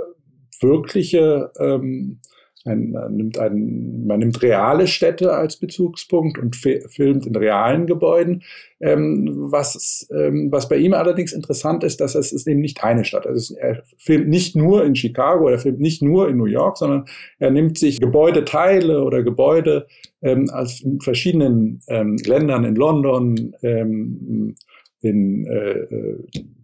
wirkliche 0.60 1.50
ähm, 1.58 2.20
ein, 2.66 2.92
man, 2.92 3.14
nimmt 3.14 3.38
ein, 3.38 4.06
man 4.06 4.20
nimmt 4.20 4.42
reale 4.42 4.86
Städte 4.86 5.32
als 5.34 5.58
Bezugspunkt 5.58 6.38
und 6.38 6.56
filmt 6.56 7.26
in 7.26 7.36
realen 7.36 7.86
Gebäuden. 7.86 8.42
Ähm, 8.80 9.28
was, 9.50 10.08
ähm, 10.14 10.50
was 10.50 10.68
bei 10.68 10.76
ihm 10.76 10.94
allerdings 10.94 11.32
interessant 11.32 11.84
ist, 11.84 12.00
dass 12.00 12.14
es 12.14 12.32
ist 12.32 12.46
eben 12.46 12.60
nicht 12.60 12.82
eine 12.82 13.04
Stadt. 13.04 13.26
Also 13.26 13.54
er 13.56 13.82
filmt 13.98 14.28
nicht 14.28 14.56
nur 14.56 14.84
in 14.84 14.96
Chicago, 14.96 15.48
er 15.48 15.58
filmt 15.58 15.80
nicht 15.80 16.02
nur 16.02 16.28
in 16.28 16.38
New 16.38 16.46
York, 16.46 16.78
sondern 16.78 17.04
er 17.38 17.50
nimmt 17.50 17.78
sich 17.78 18.00
Gebäudeteile 18.00 19.04
oder 19.04 19.22
Gebäude 19.22 19.86
ähm, 20.22 20.48
aus 20.50 20.82
verschiedenen 21.00 21.80
ähm, 21.88 22.16
Ländern 22.24 22.64
in 22.64 22.76
London, 22.76 23.54
ähm, 23.62 24.56
in 25.00 25.46
äh, 25.46 25.86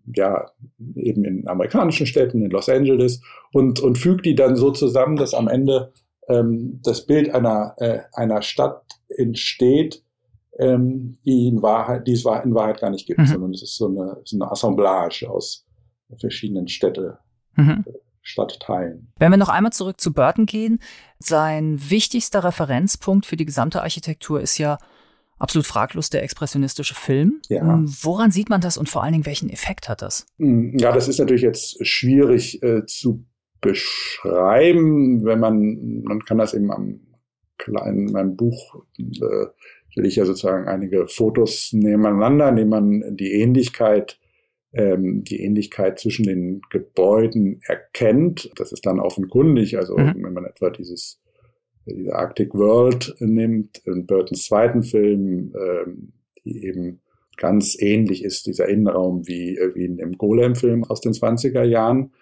ja 0.07 0.47
eben 0.95 1.25
in 1.25 1.49
amerikanischen 1.49 2.07
Städten, 2.07 2.45
in 2.45 2.51
Los 2.51 2.69
Angeles 2.69 3.23
und 3.53 3.81
und 3.81 3.99
fügt 3.99 4.27
die 4.27 4.35
dann 4.35 4.57
so 4.57 4.71
zusammen, 4.71 5.17
dass 5.17 5.35
am 5.35 5.49
Ende 5.49 5.93
ähm, 6.29 6.81
das 6.83 7.07
Bild 7.07 7.35
einer 7.35 7.75
äh, 7.79 8.01
einer 8.13 8.43
Stadt 8.43 8.83
entsteht, 9.09 10.03
ähm, 10.59 11.19
die 11.25 11.49
in 11.49 11.63
Wahrheit, 11.63 12.07
die 12.07 12.13
es 12.13 12.25
in 12.25 12.55
Wahrheit 12.55 12.81
gar 12.81 12.91
nicht 12.91 13.07
gibt, 13.07 13.21
mhm. 13.21 13.27
sondern 13.27 13.55
es 13.55 13.63
ist 13.63 13.77
so 13.77 13.87
eine, 13.87 14.21
so 14.25 14.37
eine 14.37 14.51
Assemblage 14.51 15.29
aus 15.29 15.67
verschiedenen 16.19 16.69
Städte. 16.69 17.19
Mhm. 17.57 17.85
Stadtteilen. 18.23 19.13
Wenn 19.19 19.31
wir 19.31 19.39
noch 19.39 19.49
einmal 19.49 19.73
zurück 19.73 19.99
zu 19.99 20.13
Burton 20.13 20.45
gehen, 20.45 20.79
sein 21.19 21.79
wichtigster 21.91 22.45
Referenzpunkt 22.45 23.25
für 23.25 23.37
die 23.37 23.47
gesamte 23.47 23.83
Architektur 23.83 24.41
ist 24.41 24.59
ja 24.59 24.79
absolut 25.41 25.67
fraglos 25.67 26.11
der 26.11 26.23
expressionistische 26.23 26.95
Film. 26.95 27.41
Ja. 27.49 27.63
Ähm, 27.63 27.93
woran 28.03 28.31
sieht 28.31 28.49
man 28.49 28.61
das 28.61 28.77
und 28.77 28.89
vor 28.89 29.03
allen 29.03 29.13
Dingen, 29.13 29.27
welchen 29.27 29.51
Effekt 29.51 29.89
hat 29.89 30.03
das? 30.03 30.27
Hm, 30.39 30.77
ja, 30.79 30.93
das 30.93 31.09
ist 31.09 31.19
natürlich 31.19 31.43
jetzt 31.43 31.85
schwierig 31.87 32.63
äh, 32.63 32.87
zu 32.87 33.25
beschreiben, 33.61 35.25
wenn 35.25 35.41
man, 35.41 36.03
man 36.03 36.25
kann 36.25 36.39
das 36.39 36.55
eben 36.55 36.71
am 36.71 37.01
kleinen, 37.59 38.13
meinem 38.13 38.37
Buch, 38.37 38.85
äh, 38.99 39.47
will 39.97 40.07
ich 40.07 40.17
ja 40.17 40.25
sozusagen 40.25 40.69
einige 40.69 41.09
Fotos 41.09 41.73
nebeneinander, 41.73 42.49
indem 42.49 42.69
man 42.69 43.17
die 43.17 43.33
Ähnlichkeit 43.33 44.21
ähm, 44.73 45.25
die 45.25 45.43
Ähnlichkeit 45.43 45.99
zwischen 45.99 46.25
den 46.25 46.63
Gebäuden 46.71 47.61
erkennt. 47.67 48.51
Das 48.57 48.73
ist 48.73 48.87
dann 48.87 49.01
offenkundig. 49.01 49.77
Also 49.77 49.97
mhm. 49.97 50.15
wenn 50.23 50.33
man 50.33 50.45
etwa 50.45 50.71
dieses 50.71 51.21
Arctic 52.11 52.55
World 52.55 53.15
nimmt, 53.21 53.83
in 53.87 54.07
Burtons 54.07 54.47
zweiten 54.47 54.83
Film, 54.83 55.55
ähm, 55.55 56.13
die 56.45 56.65
eben 56.65 57.01
ganz 57.37 57.77
ähnlich 57.81 58.25
ist, 58.25 58.47
dieser 58.47 58.69
Innenraum 58.69 59.27
wie, 59.27 59.57
äh, 59.57 59.75
wie 59.75 59.85
in 59.85 59.97
dem 59.97 60.19
Golem-Film 60.19 60.85
aus 60.85 61.01
den 61.01 61.13
20er 61.13 61.65
Jahren. 61.65 62.13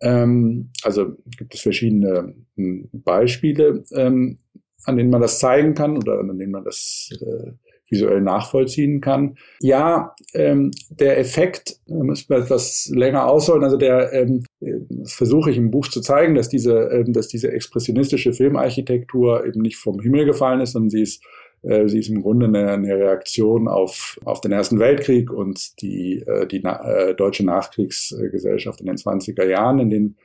Ähm, 0.00 0.70
also 0.82 1.16
gibt 1.38 1.54
es 1.54 1.60
verschiedene 1.60 2.34
hm, 2.56 2.88
Beispiele, 2.92 3.84
ähm, 3.92 4.38
an 4.84 4.96
denen 4.96 5.10
man 5.10 5.22
das 5.22 5.38
zeigen 5.38 5.74
kann 5.74 5.96
oder 5.96 6.20
an 6.20 6.38
denen 6.38 6.52
man 6.52 6.64
das 6.64 7.10
äh, 7.20 7.52
visuell 7.88 8.20
nachvollziehen 8.20 9.00
kann. 9.00 9.36
Ja, 9.60 10.14
ähm, 10.34 10.70
der 10.90 11.18
Effekt, 11.18 11.76
da 11.86 12.02
müssen 12.02 12.28
wir 12.28 12.38
etwas 12.38 12.90
länger 12.94 13.26
ausholen, 13.28 13.64
also 13.64 13.76
der, 13.76 14.12
ähm, 14.12 14.44
das 14.60 15.12
versuche 15.12 15.50
ich 15.50 15.56
im 15.56 15.70
Buch 15.70 15.88
zu 15.88 16.00
zeigen, 16.00 16.34
dass 16.34 16.48
diese, 16.48 16.88
ähm, 16.90 17.12
dass 17.12 17.28
diese 17.28 17.52
expressionistische 17.52 18.32
Filmarchitektur 18.32 19.46
eben 19.46 19.62
nicht 19.62 19.76
vom 19.76 20.00
Himmel 20.00 20.24
gefallen 20.24 20.60
ist, 20.60 20.72
sondern 20.72 20.90
sie 20.90 21.02
ist 21.02 21.22
äh, 21.62 21.88
Sie 21.88 21.98
ist 21.98 22.08
im 22.08 22.22
Grunde 22.22 22.46
eine, 22.46 22.72
eine 22.72 22.94
Reaktion 22.96 23.68
auf, 23.68 24.18
auf 24.24 24.40
den 24.40 24.52
Ersten 24.52 24.78
Weltkrieg 24.78 25.32
und 25.32 25.80
die, 25.80 26.22
äh, 26.26 26.46
die 26.46 26.62
äh, 26.62 27.14
deutsche 27.14 27.44
Nachkriegsgesellschaft 27.44 28.80
in 28.80 28.86
den 28.86 28.96
20er 28.96 29.46
Jahren, 29.46 29.78
in 29.78 29.90
denen 29.90 30.16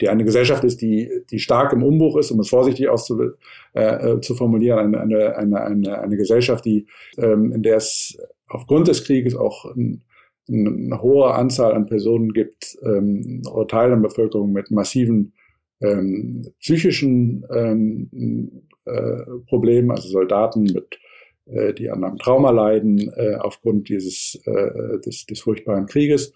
die 0.00 0.08
eine 0.08 0.24
Gesellschaft 0.24 0.64
ist, 0.64 0.80
die, 0.80 1.10
die 1.30 1.38
stark 1.38 1.72
im 1.72 1.82
Umbruch 1.82 2.16
ist, 2.16 2.30
um 2.30 2.40
es 2.40 2.48
vorsichtig 2.48 2.88
auszu, 2.88 3.32
äh, 3.74 3.80
äh, 3.80 4.20
zu 4.20 4.34
formulieren, 4.34 4.94
eine, 4.94 5.34
eine, 5.36 5.64
eine, 5.64 6.00
eine, 6.00 6.16
Gesellschaft, 6.16 6.64
die, 6.64 6.86
ähm, 7.16 7.52
in 7.52 7.62
der 7.62 7.76
es 7.76 8.18
aufgrund 8.48 8.88
des 8.88 9.04
Krieges 9.04 9.34
auch 9.34 9.64
ein, 9.74 10.02
eine 10.48 11.02
hohe 11.02 11.34
Anzahl 11.34 11.74
an 11.74 11.86
Personen 11.86 12.32
gibt, 12.32 12.78
ähm, 12.82 13.42
oder 13.52 13.66
Teile 13.66 13.90
der 13.90 14.02
Bevölkerung 14.02 14.52
mit 14.52 14.70
massiven 14.70 15.32
ähm, 15.80 16.46
psychischen 16.60 17.44
ähm, 17.54 18.62
äh, 18.86 19.24
Problemen, 19.48 19.90
also 19.90 20.08
Soldaten 20.08 20.62
mit 20.62 20.98
äh, 21.46 21.72
die 21.74 21.90
an 21.90 22.04
einem 22.04 22.18
Trauma 22.18 22.50
leiden 22.50 23.12
äh, 23.16 23.36
aufgrund 23.36 23.88
dieses 23.88 24.40
äh, 24.44 24.98
des, 25.00 25.26
des 25.26 25.40
furchtbaren 25.40 25.86
Krieges 25.86 26.32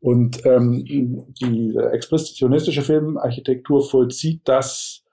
und 0.00 0.44
ähm, 0.44 0.84
die 0.84 1.76
expressionistische 1.76 2.82
Filmarchitektur 2.82 3.82
vollzieht 3.82 4.42
das, 4.44 5.04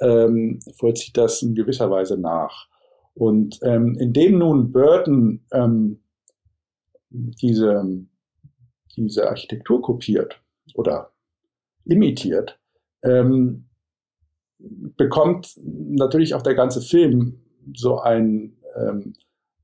ähm, 0.00 0.60
vollzieht 0.76 1.16
das 1.16 1.42
in 1.42 1.54
gewisser 1.54 1.90
Weise 1.90 2.16
nach. 2.18 2.68
Und 3.14 3.58
ähm, 3.62 3.96
indem 3.98 4.38
nun 4.38 4.72
Burton 4.72 5.40
ähm, 5.52 6.00
diese, 7.08 7.84
diese 8.96 9.28
Architektur 9.28 9.80
kopiert 9.80 10.40
oder 10.74 11.12
imitiert, 11.84 12.58
ähm, 13.02 13.66
bekommt 14.58 15.54
natürlich 15.64 16.34
auch 16.34 16.42
der 16.42 16.54
ganze 16.54 16.80
Film 16.80 17.40
so 17.74 17.98
ein 17.98 18.56
ähm, 18.76 19.14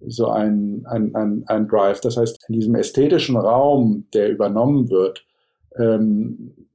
so 0.07 0.29
ein, 0.29 0.85
ein, 0.87 1.15
ein, 1.15 1.45
ein 1.47 1.69
Drive. 1.69 2.01
Das 2.01 2.17
heißt, 2.17 2.45
in 2.49 2.55
diesem 2.55 2.75
ästhetischen 2.75 3.37
Raum, 3.37 4.07
der 4.15 4.31
übernommen 4.31 4.91
wird, 4.91 5.25
ähm, 5.79 6.69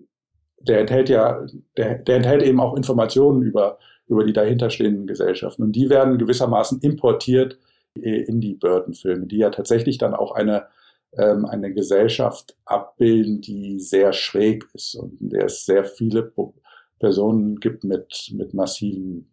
der 0.60 0.82
enthält 0.82 1.10
ja, 1.10 1.46
der, 1.78 2.00
der 2.00 2.18
enthält 2.18 2.44
eben 2.44 2.60
auch 2.60 2.76
Informationen 2.76 3.42
über, 3.42 3.78
über 4.08 4.24
die 4.26 4.34
dahinterstehenden 4.34 5.08
Gesellschaften. 5.08 5.64
Und 5.64 5.74
die 5.74 5.90
werden 5.90 6.18
gewissermaßen 6.18 6.82
importiert 6.82 7.58
in 7.96 8.42
die 8.42 8.54
Burton-Filme, 8.54 9.26
die 9.26 9.38
ja 9.38 9.50
tatsächlich 9.50 9.98
dann 9.98 10.14
auch 10.14 10.34
eine, 10.34 10.68
ähm, 11.18 11.46
eine 11.46 11.74
Gesellschaft 11.74 12.56
abbilden, 12.66 13.42
die 13.42 13.80
sehr 13.80 14.14
schräg 14.14 14.66
ist 14.74 14.96
und 14.96 15.20
in 15.20 15.30
der 15.30 15.46
es 15.46 15.66
sehr 15.66 15.84
viele 15.84 16.32
Personen 17.00 17.60
gibt 17.60 17.84
mit, 17.84 18.32
mit 18.34 18.54
massiven 18.54 19.32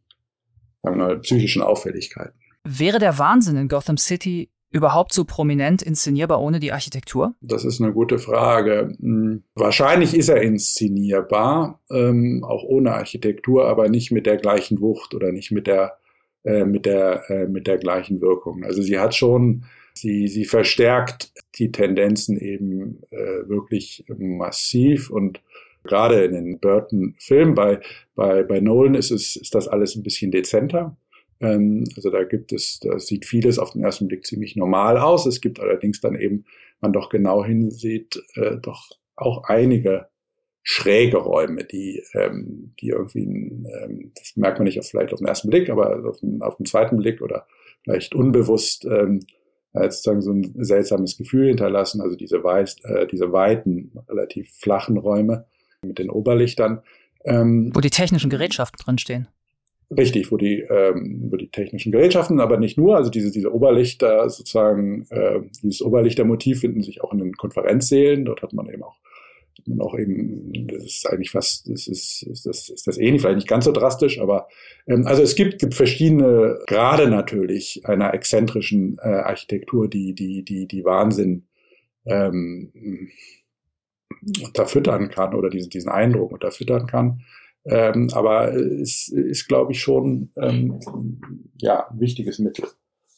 sagen 0.84 0.98
wir 0.98 1.06
mal, 1.06 1.18
psychischen 1.20 1.62
Auffälligkeiten. 1.62 2.38
Wäre 2.64 2.98
der 2.98 3.18
Wahnsinn 3.18 3.56
in 3.56 3.68
Gotham 3.68 3.98
City 3.98 4.48
überhaupt 4.70 5.12
so 5.12 5.24
prominent 5.24 5.82
inszenierbar 5.82 6.40
ohne 6.42 6.58
die 6.58 6.72
Architektur? 6.72 7.34
Das 7.40 7.64
ist 7.64 7.80
eine 7.80 7.92
gute 7.92 8.18
Frage. 8.18 8.96
Hm, 8.98 9.44
wahrscheinlich 9.54 10.14
ist 10.14 10.28
er 10.28 10.42
inszenierbar, 10.42 11.80
ähm, 11.90 12.42
auch 12.42 12.64
ohne 12.64 12.92
Architektur, 12.92 13.68
aber 13.68 13.88
nicht 13.88 14.10
mit 14.10 14.26
der 14.26 14.38
gleichen 14.38 14.80
Wucht 14.80 15.14
oder 15.14 15.30
nicht 15.30 15.52
mit 15.52 15.66
der, 15.66 15.98
äh, 16.42 16.64
mit 16.64 16.86
der, 16.86 17.30
äh, 17.30 17.46
mit 17.46 17.66
der 17.68 17.78
gleichen 17.78 18.20
Wirkung. 18.20 18.64
Also 18.64 18.82
sie 18.82 18.98
hat 18.98 19.14
schon, 19.14 19.64
sie, 19.92 20.26
sie 20.26 20.44
verstärkt 20.44 21.32
die 21.56 21.70
Tendenzen 21.70 22.36
eben 22.36 23.00
äh, 23.10 23.48
wirklich 23.48 24.04
massiv 24.08 25.10
und 25.10 25.40
gerade 25.84 26.24
in 26.24 26.32
den 26.32 26.58
Burton-Filmen 26.58 27.54
bei, 27.54 27.80
bei, 28.16 28.42
bei 28.42 28.58
Nolan 28.58 28.94
ist 28.94 29.10
es, 29.10 29.36
ist 29.36 29.54
das 29.54 29.68
alles 29.68 29.94
ein 29.94 30.02
bisschen 30.02 30.30
dezenter. 30.30 30.96
Ähm, 31.40 31.84
also 31.96 32.10
da 32.10 32.24
gibt 32.24 32.52
es, 32.52 32.80
da 32.80 32.98
sieht 32.98 33.26
vieles 33.26 33.58
auf 33.58 33.72
den 33.72 33.82
ersten 33.82 34.08
Blick 34.08 34.26
ziemlich 34.26 34.56
normal 34.56 34.98
aus. 34.98 35.26
Es 35.26 35.40
gibt 35.40 35.60
allerdings 35.60 36.00
dann 36.00 36.14
eben, 36.14 36.44
man 36.80 36.92
doch 36.92 37.08
genau 37.08 37.44
hinsieht, 37.44 38.22
äh, 38.34 38.56
doch 38.60 38.90
auch 39.16 39.44
einige 39.44 40.08
schräge 40.62 41.18
Räume, 41.18 41.64
die, 41.64 42.02
ähm, 42.14 42.74
die 42.80 42.88
irgendwie, 42.88 43.22
ähm, 43.22 44.12
das 44.16 44.34
merkt 44.36 44.58
man 44.58 44.64
nicht 44.64 44.78
auf, 44.78 44.86
vielleicht 44.86 45.12
auf 45.12 45.18
den 45.18 45.28
ersten 45.28 45.50
Blick, 45.50 45.68
aber 45.68 46.08
auf 46.08 46.20
den, 46.20 46.40
auf 46.42 46.56
den 46.56 46.66
zweiten 46.66 46.96
Blick 46.96 47.20
oder 47.20 47.46
vielleicht 47.82 48.14
unbewusst 48.14 48.86
ähm, 48.86 49.20
sozusagen 49.74 50.22
so 50.22 50.32
ein 50.32 50.54
seltsames 50.64 51.16
Gefühl 51.16 51.48
hinterlassen. 51.48 52.00
Also 52.00 52.16
diese, 52.16 52.42
weiß, 52.42 52.76
äh, 52.84 53.06
diese 53.06 53.32
weiten, 53.32 53.92
relativ 54.08 54.50
flachen 54.56 54.96
Räume 54.96 55.46
mit 55.82 55.98
den 55.98 56.10
Oberlichtern. 56.10 56.82
Ähm, 57.24 57.72
Wo 57.74 57.80
die 57.80 57.90
technischen 57.90 58.30
Gerätschaften 58.30 58.78
drinstehen. 58.82 59.28
Richtig, 59.90 60.32
wo 60.32 60.36
die, 60.36 60.60
ähm, 60.60 61.28
wo 61.30 61.36
die 61.36 61.50
technischen 61.50 61.92
Gerätschaften, 61.92 62.40
aber 62.40 62.56
nicht 62.56 62.78
nur, 62.78 62.96
also 62.96 63.10
diese, 63.10 63.30
diese 63.30 63.52
Oberlichter 63.52 64.28
sozusagen, 64.28 65.06
äh, 65.10 65.40
dieses 65.62 65.82
Oberlichtermotiv 65.82 66.60
finden 66.60 66.82
sich 66.82 67.02
auch 67.02 67.12
in 67.12 67.18
den 67.18 67.32
Konferenzsälen. 67.34 68.24
Dort 68.24 68.42
hat 68.42 68.54
man 68.54 68.68
eben 68.68 68.82
auch, 68.82 68.98
man 69.66 69.80
auch 69.80 69.96
eben, 69.98 70.66
das 70.68 70.84
ist 70.84 71.08
eigentlich 71.10 71.30
fast, 71.30 71.68
das 71.68 71.86
ist, 71.86 72.26
das, 72.44 72.68
ist 72.68 72.86
das 72.86 72.98
ähnlich, 72.98 73.22
vielleicht 73.22 73.36
nicht 73.36 73.48
ganz 73.48 73.66
so 73.66 73.72
drastisch, 73.72 74.20
aber 74.20 74.48
ähm, 74.86 75.06
also 75.06 75.22
es 75.22 75.36
gibt, 75.36 75.60
gibt 75.60 75.74
verschiedene 75.74 76.58
Grade 76.66 77.08
natürlich 77.08 77.82
einer 77.84 78.14
exzentrischen 78.14 78.96
äh, 79.02 79.08
Architektur, 79.08 79.88
die, 79.88 80.14
die, 80.14 80.44
die, 80.44 80.66
die 80.66 80.84
Wahnsinn 80.84 81.46
ähm, 82.06 82.72
unterfüttern 84.42 85.10
kann 85.10 85.34
oder 85.34 85.50
diesen, 85.50 85.70
diesen 85.70 85.90
Eindruck 85.90 86.32
unterfüttern 86.32 86.86
kann. 86.86 87.20
Ähm, 87.66 88.10
aber 88.12 88.54
es 88.54 89.08
ist, 89.08 89.48
glaube 89.48 89.72
ich, 89.72 89.80
schon 89.80 90.30
ähm, 90.36 90.80
ja, 91.58 91.88
ein 91.88 92.00
wichtiges 92.00 92.38
Mittel, 92.38 92.66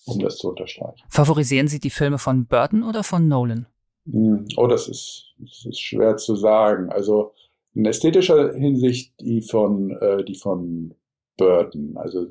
um 0.06 0.20
das 0.20 0.38
zu 0.38 0.50
unterstreichen. 0.50 1.02
Favorisieren 1.08 1.68
Sie 1.68 1.80
die 1.80 1.90
Filme 1.90 2.18
von 2.18 2.46
Burton 2.46 2.84
oder 2.84 3.02
von 3.02 3.26
Nolan? 3.26 3.66
Hm, 4.10 4.46
oh, 4.56 4.68
das 4.68 4.88
ist, 4.88 5.34
das 5.38 5.66
ist 5.66 5.80
schwer 5.80 6.16
zu 6.16 6.36
sagen. 6.36 6.90
Also 6.90 7.32
in 7.74 7.84
ästhetischer 7.84 8.54
Hinsicht 8.54 9.20
die 9.20 9.42
von, 9.42 9.90
äh, 9.90 10.24
die 10.24 10.36
von 10.36 10.94
Burton. 11.36 11.96
Also 11.96 12.28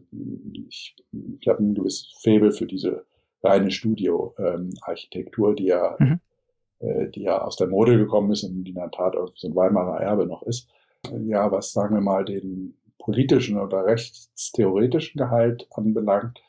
ich, 0.54 0.96
ich 1.40 1.48
habe 1.48 1.64
ein 1.64 1.76
gewisses 1.76 2.14
Faible 2.22 2.52
für 2.52 2.66
diese 2.66 3.06
reine 3.44 3.72
Studio-Architektur, 3.72 5.50
ähm, 5.50 5.56
die 5.58 5.66
ja, 5.66 5.96
mhm. 6.00 6.20
äh, 6.80 7.10
die 7.10 7.24
ja 7.24 7.42
aus 7.42 7.58
der 7.58 7.68
Mode 7.68 7.98
gekommen 7.98 8.32
ist 8.32 8.44
und 8.44 8.64
die 8.64 8.72
in 8.72 8.76
der 8.76 8.90
Tat 8.90 9.16
so 9.36 9.48
ein 9.48 9.56
Weimarer 9.56 10.00
Erbe 10.00 10.26
noch 10.26 10.44
ist 10.44 10.70
ja, 11.12 11.52
was 11.52 11.72
sagen 11.72 11.96
wir 11.96 12.02
mal 12.02 12.26
den 12.26 12.78
politischen 13.00 13.60
oder 13.60 13.86
rechtstheoretischen 13.86 15.20
Gehalt 15.20 15.68
anbelangt, 15.72 16.42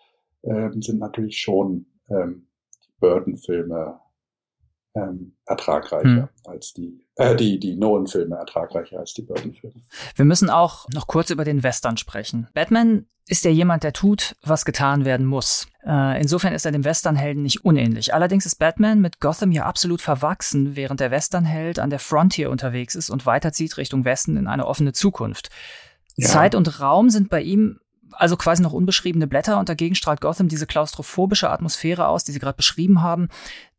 äh, 0.43 0.71
sind 0.81 0.99
natürlich 0.99 1.39
schon 1.39 1.87
ähm, 2.09 2.47
die 2.85 2.93
Burton-Filme 3.01 4.01
ähm, 4.97 5.37
ertragreicher 5.45 6.03
hm. 6.03 6.29
als 6.45 6.73
die, 6.73 7.05
äh, 7.17 7.37
die, 7.37 7.61
die 7.61 7.77
Nolan-Filme 7.77 8.37
ertragreicher 8.37 8.99
als 8.99 9.15
die 9.15 9.23
Burton-Filme. 9.23 9.77
Wir 10.15 10.25
müssen 10.25 10.51
auch 10.51 10.87
noch 10.95 11.07
kurz 11.07 11.31
über 11.31 11.45
den 11.45 11.63
Western 11.63 11.97
sprechen. 11.97 12.49
Batman 12.55 13.07
ist 13.29 13.45
ja 13.45 13.51
jemand, 13.51 13.83
der 13.83 13.93
tut, 13.93 14.37
was 14.43 14.65
getan 14.65 15.05
werden 15.05 15.27
muss. 15.27 15.67
Äh, 15.85 16.21
insofern 16.21 16.53
ist 16.53 16.65
er 16.65 16.73
dem 16.73 16.85
Westernhelden 16.85 17.43
nicht 17.43 17.65
unähnlich. 17.65 18.15
Allerdings 18.15 18.47
ist 18.47 18.57
Batman 18.57 19.01
mit 19.01 19.21
Gotham 19.21 19.53
ja 19.53 19.65
absolut 19.67 20.01
verwachsen, 20.01 20.77
während 20.77 21.01
der 21.01 21.11
Westernheld 21.11 21.79
an 21.79 21.91
der 21.91 21.99
Frontier 21.99 22.51
unterwegs 22.51 22.95
ist 22.95 23.11
und 23.11 23.27
weiterzieht 23.27 23.77
Richtung 23.77 24.05
Westen 24.05 24.37
in 24.37 24.47
eine 24.47 24.67
offene 24.67 24.93
Zukunft. 24.93 25.51
Ja. 26.15 26.29
Zeit 26.29 26.55
und 26.55 26.81
Raum 26.81 27.11
sind 27.11 27.29
bei 27.29 27.43
ihm 27.43 27.81
also 28.13 28.37
quasi 28.37 28.63
noch 28.63 28.73
unbeschriebene 28.73 29.27
Blätter 29.27 29.59
und 29.59 29.69
dagegen 29.69 29.95
strahlt 29.95 30.21
Gotham 30.21 30.49
diese 30.49 30.67
klaustrophobische 30.67 31.51
Atmosphäre 31.51 32.09
aus, 32.09 32.25
die 32.25 32.33
Sie 32.33 32.39
gerade 32.39 32.57
beschrieben 32.57 33.03
haben, 33.03 33.29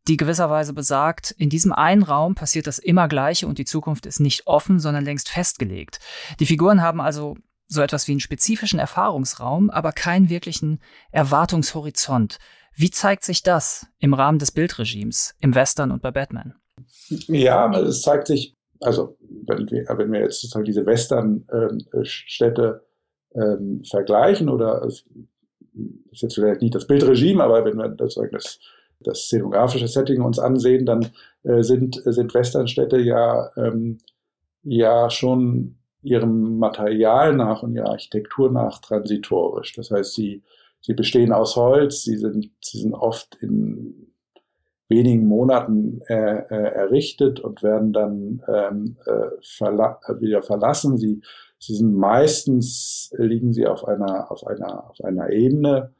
die 0.06 0.16
gewisserweise 0.16 0.72
besagt, 0.72 1.32
in 1.32 1.50
diesem 1.50 1.72
einen 1.72 2.02
Raum 2.02 2.34
passiert 2.34 2.66
das 2.66 2.78
immer 2.78 3.08
Gleiche 3.08 3.46
und 3.46 3.58
die 3.58 3.64
Zukunft 3.64 4.06
ist 4.06 4.20
nicht 4.20 4.46
offen, 4.46 4.80
sondern 4.80 5.04
längst 5.04 5.28
festgelegt. 5.28 6.00
Die 6.40 6.46
Figuren 6.46 6.82
haben 6.82 7.00
also 7.00 7.36
so 7.66 7.82
etwas 7.82 8.08
wie 8.08 8.12
einen 8.12 8.20
spezifischen 8.20 8.78
Erfahrungsraum, 8.78 9.70
aber 9.70 9.92
keinen 9.92 10.30
wirklichen 10.30 10.80
Erwartungshorizont. 11.10 12.38
Wie 12.74 12.90
zeigt 12.90 13.24
sich 13.24 13.42
das 13.42 13.86
im 13.98 14.14
Rahmen 14.14 14.38
des 14.38 14.52
Bildregimes 14.52 15.34
im 15.40 15.54
Western 15.54 15.90
und 15.90 16.00
bei 16.00 16.10
Batman? 16.10 16.54
Ja, 17.08 17.70
es 17.78 18.02
zeigt 18.02 18.28
sich, 18.28 18.56
also 18.80 19.18
wenn 19.46 19.70
wir, 19.70 19.84
wenn 19.98 20.12
wir 20.12 20.20
jetzt 20.20 20.40
sozusagen 20.40 20.64
diese 20.64 20.86
Western-Städte 20.86 22.86
ähm, 23.34 23.42
ähm, 23.42 23.82
vergleichen 23.84 24.48
oder 24.48 24.82
ist 24.84 25.04
jetzt 26.12 26.34
vielleicht 26.34 26.62
nicht 26.62 26.74
das 26.74 26.86
Bildregime, 26.86 27.42
aber 27.42 27.64
wenn 27.64 27.76
wir 27.76 27.88
das, 27.88 28.18
das 28.32 28.58
das 29.00 29.22
szenografische 29.22 29.88
Setting 29.88 30.22
uns 30.22 30.38
ansehen, 30.38 30.86
dann 30.86 31.10
äh, 31.44 31.62
sind, 31.62 32.00
sind 32.04 32.34
Westernstädte 32.34 32.98
ja, 32.98 33.50
ähm, 33.56 33.98
ja 34.62 35.10
schon 35.10 35.76
ihrem 36.02 36.58
Material 36.58 37.34
nach 37.34 37.62
und 37.62 37.74
ihrer 37.74 37.90
Architektur 37.90 38.50
nach 38.50 38.80
transitorisch. 38.80 39.74
Das 39.74 39.90
heißt, 39.90 40.14
sie, 40.14 40.42
sie 40.80 40.94
bestehen 40.94 41.32
aus 41.32 41.56
Holz, 41.56 42.02
sie 42.02 42.16
sind, 42.16 42.50
sie 42.60 42.80
sind 42.80 42.94
oft 42.94 43.36
in 43.40 44.08
wenigen 44.88 45.26
Monaten 45.26 46.00
äh, 46.08 46.14
äh, 46.14 46.74
errichtet 46.74 47.40
und 47.40 47.62
werden 47.62 47.92
dann 47.92 48.42
ähm, 48.48 48.96
äh, 49.04 49.28
verla 49.42 50.00
wieder 50.18 50.42
verlassen. 50.42 50.96
Sie, 50.96 51.20
sie 51.58 51.74
sind 51.74 51.94
meistens 51.94 53.12
liegen 53.16 53.52
sie 53.52 53.66
auf 53.66 53.86
einer 53.86 54.30
auf 54.30 54.46
einer 54.46 54.88
auf 54.88 55.00
einer 55.04 55.30
Ebene, 55.30 55.92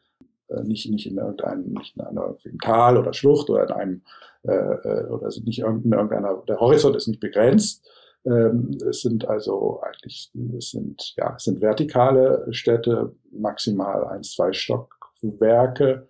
nicht, 0.63 0.91
nicht 0.91 1.07
in 1.07 1.19
irgendeinem, 1.19 1.73
nicht 1.73 1.97
in 1.97 2.03
einer 2.03 2.37
Tal 2.63 2.97
oder 2.97 3.13
Schlucht 3.13 3.51
oder 3.51 3.65
in 3.65 3.73
einem, 3.73 4.03
äh, 4.43 4.53
äh 4.53 5.07
oder 5.09 5.31
sind 5.31 5.47
nicht 5.47 5.61
in 5.61 5.93
irgendeiner, 5.93 6.43
der 6.49 6.59
Horizont 6.61 6.97
ist 6.97 7.09
nicht 7.09 7.21
begrenzt. 7.21 7.87
Ähm, 8.25 8.79
es 8.89 9.03
sind 9.03 9.29
also 9.29 9.81
eigentlich, 9.83 10.31
es 10.57 10.71
sind, 10.71 11.15
ja, 11.17 11.35
es 11.37 11.45
sind 11.45 11.61
vertikale 11.61 12.47
Städte, 12.51 13.15
maximal 13.31 14.07
ein, 14.07 14.23
zwei 14.23 14.53
Stockwerke, 14.53 16.09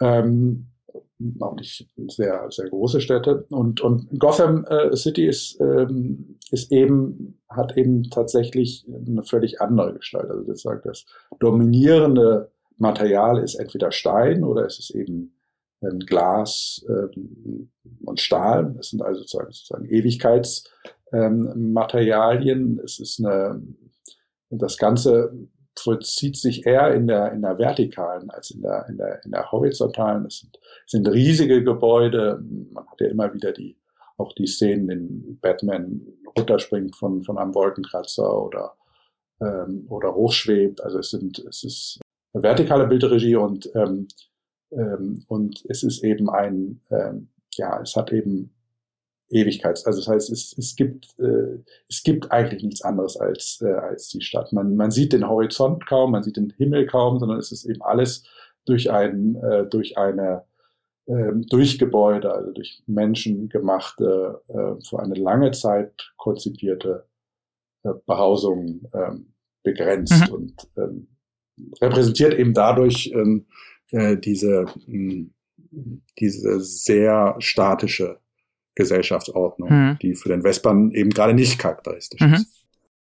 ähm, 0.00 0.66
auch 1.40 1.56
nicht 1.56 1.88
sehr, 2.08 2.46
sehr 2.50 2.68
große 2.68 3.00
Städte. 3.00 3.44
Und, 3.50 3.80
und 3.80 4.20
Gotham 4.20 4.64
äh, 4.66 4.94
City 4.96 5.26
ist, 5.26 5.60
ähm, 5.60 6.38
ist 6.50 6.70
eben, 6.70 7.40
hat 7.48 7.76
eben 7.76 8.04
tatsächlich 8.04 8.86
eine 8.88 9.24
völlig 9.24 9.60
andere 9.60 9.94
Gestalt. 9.94 10.30
Also 10.30 10.44
sozusagen 10.44 10.82
das 10.84 11.06
dominierende 11.40 12.52
Material 12.78 13.42
ist 13.42 13.56
entweder 13.56 13.90
Stein 13.92 14.44
oder 14.44 14.66
es 14.66 14.78
ist 14.78 14.90
eben 14.90 15.38
ähm, 15.82 16.00
Glas 16.00 16.84
ähm, 16.88 17.70
und 18.04 18.20
Stahl. 18.20 18.74
Das 18.76 18.90
sind 18.90 19.00
also 19.02 19.20
sozusagen, 19.20 19.52
sozusagen 19.52 19.86
Ewigkeitsmaterialien. 19.86 22.60
Ähm, 22.60 22.80
es 22.84 22.98
ist 22.98 23.24
eine, 23.24 23.62
das 24.50 24.76
Ganze 24.78 25.32
vollzieht 25.78 26.36
sich 26.36 26.66
eher 26.66 26.94
in 26.94 27.06
der, 27.06 27.32
in 27.32 27.42
der 27.42 27.58
vertikalen 27.58 28.30
als 28.30 28.50
in 28.50 28.62
der, 28.62 28.86
in 28.88 28.96
der, 28.96 29.24
in 29.24 29.30
der 29.30 29.50
horizontalen. 29.52 30.26
Es 30.26 30.40
sind, 30.40 30.58
sind 30.86 31.08
riesige 31.08 31.62
Gebäude. 31.62 32.42
Man 32.72 32.86
hat 32.88 33.00
ja 33.00 33.08
immer 33.08 33.32
wieder 33.32 33.52
die, 33.52 33.78
auch 34.16 34.32
die 34.32 34.46
Szenen, 34.46 34.90
in 34.90 35.38
Batman 35.40 36.00
runterspringt 36.36 36.96
von, 36.96 37.22
von 37.22 37.38
einem 37.38 37.54
Wolkenkratzer 37.54 38.44
oder, 38.44 38.74
ähm, 39.40 39.86
oder 39.88 40.14
hochschwebt. 40.14 40.82
Also 40.82 40.98
es 40.98 41.10
sind, 41.10 41.38
es 41.38 41.62
ist 41.62 42.00
vertikale 42.42 42.86
Bildregie 42.86 43.36
und, 43.36 43.70
ähm, 43.74 44.08
ähm, 44.72 45.24
und 45.28 45.64
es 45.68 45.82
ist 45.82 46.04
eben 46.04 46.28
ein, 46.30 46.80
ähm, 46.90 47.28
ja, 47.54 47.80
es 47.80 47.96
hat 47.96 48.12
eben 48.12 48.54
Ewigkeits, 49.30 49.84
also 49.84 50.00
das 50.00 50.08
heißt, 50.08 50.30
es, 50.30 50.56
es 50.56 50.74
gibt, 50.74 51.18
äh, 51.18 51.58
es 51.88 52.02
gibt 52.02 52.32
eigentlich 52.32 52.62
nichts 52.62 52.82
anderes 52.82 53.16
als, 53.18 53.60
äh, 53.62 53.72
als 53.72 54.08
die 54.08 54.22
Stadt. 54.22 54.52
Man, 54.52 54.74
man 54.76 54.90
sieht 54.90 55.12
den 55.12 55.28
Horizont 55.28 55.86
kaum, 55.86 56.12
man 56.12 56.22
sieht 56.22 56.36
den 56.36 56.50
Himmel 56.56 56.86
kaum, 56.86 57.18
sondern 57.18 57.38
es 57.38 57.52
ist 57.52 57.66
eben 57.66 57.82
alles 57.82 58.24
durch 58.64 58.90
ein, 58.90 59.36
äh, 59.36 59.66
durch 59.66 59.98
eine, 59.98 60.44
ähm, 61.06 61.44
durch 61.48 61.78
Gebäude, 61.78 62.32
also 62.32 62.52
durch 62.52 62.82
menschengemachte, 62.86 64.40
äh, 64.48 64.82
für 64.82 65.00
eine 65.00 65.14
lange 65.14 65.50
Zeit 65.50 66.12
konzipierte 66.16 67.06
äh, 67.82 67.92
Behausung 68.06 68.88
ähm, 68.94 69.34
begrenzt 69.62 70.28
mhm. 70.28 70.34
und 70.34 70.68
ähm, 70.76 71.08
repräsentiert 71.80 72.34
eben 72.34 72.54
dadurch 72.54 73.10
ähm, 73.14 73.46
äh, 73.90 74.16
diese, 74.16 74.66
mh, 74.86 75.26
diese 76.18 76.60
sehr 76.60 77.36
statische 77.38 78.18
Gesellschaftsordnung, 78.74 79.70
mhm. 79.70 79.98
die 80.00 80.14
für 80.14 80.28
den 80.28 80.44
Western 80.44 80.92
eben 80.92 81.10
gerade 81.10 81.34
nicht 81.34 81.58
charakteristisch 81.58 82.20
mhm. 82.20 82.34
ist. 82.34 82.58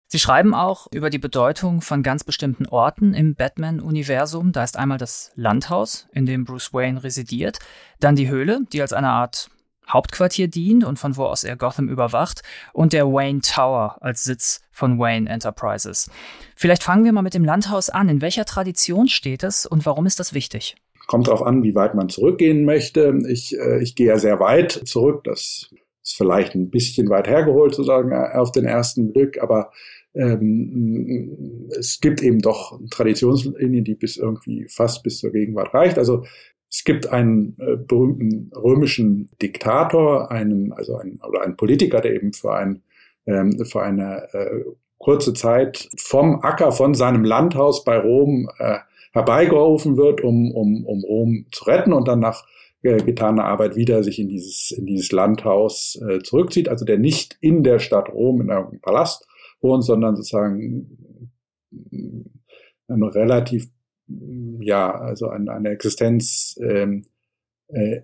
Sie 0.06 0.18
schreiben 0.20 0.54
auch 0.54 0.86
über 0.92 1.10
die 1.10 1.18
Bedeutung 1.18 1.80
von 1.80 2.02
ganz 2.02 2.22
bestimmten 2.22 2.66
Orten 2.66 3.14
im 3.14 3.34
Batman-Universum. 3.34 4.52
Da 4.52 4.62
ist 4.62 4.76
einmal 4.76 4.98
das 4.98 5.32
Landhaus, 5.34 6.06
in 6.12 6.26
dem 6.26 6.44
Bruce 6.44 6.72
Wayne 6.72 7.02
residiert, 7.02 7.58
dann 7.98 8.14
die 8.14 8.28
Höhle, 8.28 8.60
die 8.72 8.80
als 8.80 8.92
eine 8.92 9.08
Art 9.08 9.50
Hauptquartier 9.88 10.48
dient 10.48 10.84
und 10.84 10.98
von 10.98 11.16
wo 11.16 11.24
aus 11.24 11.44
er 11.44 11.56
Gotham 11.56 11.88
überwacht, 11.88 12.42
und 12.72 12.92
der 12.92 13.06
Wayne 13.06 13.40
Tower 13.40 13.98
als 14.00 14.24
Sitz 14.24 14.60
von 14.70 14.98
Wayne 14.98 15.28
Enterprises. 15.28 16.10
Vielleicht 16.56 16.82
fangen 16.82 17.04
wir 17.04 17.12
mal 17.12 17.22
mit 17.22 17.34
dem 17.34 17.44
Landhaus 17.44 17.90
an. 17.90 18.08
In 18.08 18.20
welcher 18.20 18.44
Tradition 18.44 19.08
steht 19.08 19.42
es 19.42 19.66
und 19.66 19.86
warum 19.86 20.06
ist 20.06 20.20
das 20.20 20.34
wichtig? 20.34 20.76
Kommt 21.06 21.28
darauf 21.28 21.42
an, 21.42 21.62
wie 21.62 21.74
weit 21.74 21.94
man 21.94 22.08
zurückgehen 22.08 22.64
möchte. 22.64 23.18
Ich, 23.28 23.56
äh, 23.58 23.82
ich 23.82 23.94
gehe 23.94 24.08
ja 24.08 24.18
sehr 24.18 24.40
weit 24.40 24.72
zurück. 24.72 25.24
Das 25.24 25.70
ist 26.02 26.16
vielleicht 26.16 26.54
ein 26.54 26.70
bisschen 26.70 27.08
weit 27.10 27.28
hergeholt, 27.28 27.74
sozusagen, 27.74 28.12
äh, 28.12 28.36
auf 28.38 28.52
den 28.52 28.64
ersten 28.64 29.12
Blick, 29.12 29.42
aber 29.42 29.70
ähm, 30.14 31.68
es 31.76 32.00
gibt 32.00 32.22
eben 32.22 32.38
doch 32.38 32.78
Traditionslinien, 32.90 33.84
die 33.84 33.96
bis 33.96 34.16
irgendwie 34.16 34.66
fast 34.68 35.02
bis 35.02 35.18
zur 35.18 35.32
Gegenwart 35.32 35.74
reicht. 35.74 35.98
Also 35.98 36.24
es 36.74 36.82
gibt 36.82 37.06
einen 37.06 37.56
äh, 37.60 37.76
berühmten 37.76 38.50
römischen 38.52 39.30
Diktator, 39.40 40.32
einen, 40.32 40.72
also 40.72 40.96
einen, 40.96 41.20
oder 41.20 41.42
einen 41.42 41.56
Politiker, 41.56 42.00
der 42.00 42.16
eben 42.16 42.32
für, 42.32 42.52
ein, 42.52 42.82
ähm, 43.26 43.64
für 43.64 43.80
eine 43.80 44.28
äh, 44.34 44.64
kurze 44.98 45.34
Zeit 45.34 45.88
vom 45.96 46.40
Acker, 46.40 46.72
von 46.72 46.94
seinem 46.94 47.22
Landhaus 47.22 47.84
bei 47.84 47.96
Rom 47.96 48.50
äh, 48.58 48.78
herbeigerufen 49.12 49.96
wird, 49.96 50.22
um, 50.22 50.50
um, 50.50 50.84
um 50.84 51.04
Rom 51.04 51.46
zu 51.52 51.62
retten 51.66 51.92
und 51.92 52.08
dann 52.08 52.18
nach 52.18 52.44
äh, 52.82 52.96
getaner 52.96 53.44
Arbeit 53.44 53.76
wieder 53.76 54.02
sich 54.02 54.18
in 54.18 54.28
dieses, 54.28 54.72
in 54.72 54.84
dieses 54.84 55.12
Landhaus 55.12 56.02
äh, 56.04 56.24
zurückzieht. 56.24 56.68
Also 56.68 56.84
der 56.84 56.98
nicht 56.98 57.38
in 57.40 57.62
der 57.62 57.78
Stadt 57.78 58.08
Rom 58.08 58.40
in 58.40 58.50
einem 58.50 58.80
Palast 58.80 59.28
wohnt, 59.60 59.84
sondern 59.84 60.16
sozusagen 60.16 61.30
ein 62.88 63.02
relativ 63.04 63.68
ja, 64.06 64.90
also 64.94 65.28
eine, 65.28 65.52
eine 65.52 65.70
Existenz 65.70 66.58
ähm, 66.60 67.06
äh, 67.68 68.00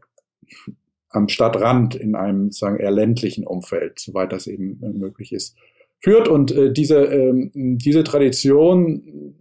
am 1.11 1.29
Stadtrand 1.29 1.95
in 1.95 2.15
einem 2.15 2.51
sozusagen 2.51 2.79
eher 2.79 2.91
ländlichen 2.91 3.47
Umfeld, 3.47 3.99
soweit 3.99 4.33
das 4.33 4.47
eben 4.47 4.81
äh, 4.83 4.91
möglich 4.91 5.33
ist, 5.33 5.57
führt. 5.99 6.29
Und 6.29 6.53
äh, 6.53 6.73
diese, 6.73 7.05
ähm, 7.05 7.51
diese 7.55 8.05
Tradition 8.05 9.35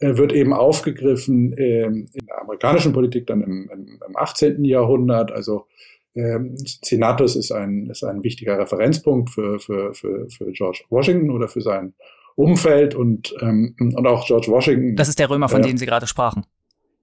äh, 0.00 0.16
wird 0.16 0.32
eben 0.32 0.52
aufgegriffen 0.52 1.52
äh, 1.56 1.84
in 1.84 2.26
der 2.26 2.42
amerikanischen 2.42 2.92
Politik 2.92 3.26
dann 3.26 3.42
im, 3.42 3.70
im, 3.72 4.00
im 4.06 4.16
18. 4.16 4.64
Jahrhundert. 4.64 5.30
Also 5.30 5.66
ähm, 6.14 6.56
Senatus 6.56 7.36
ist 7.36 7.52
ein, 7.52 7.86
ist 7.86 8.02
ein 8.02 8.24
wichtiger 8.24 8.58
Referenzpunkt 8.58 9.30
für, 9.30 9.60
für, 9.60 9.94
für, 9.94 10.28
für 10.28 10.50
George 10.52 10.82
Washington 10.90 11.30
oder 11.30 11.48
für 11.48 11.60
sein 11.60 11.94
Umfeld 12.40 12.94
und, 12.94 13.34
ähm, 13.40 13.74
und 13.78 14.06
auch 14.06 14.26
George 14.26 14.48
Washington. 14.48 14.96
Das 14.96 15.08
ist 15.08 15.18
der 15.18 15.28
Römer, 15.28 15.48
von 15.48 15.62
äh, 15.62 15.66
dem 15.66 15.76
Sie 15.76 15.86
gerade 15.86 16.06
sprachen. 16.06 16.44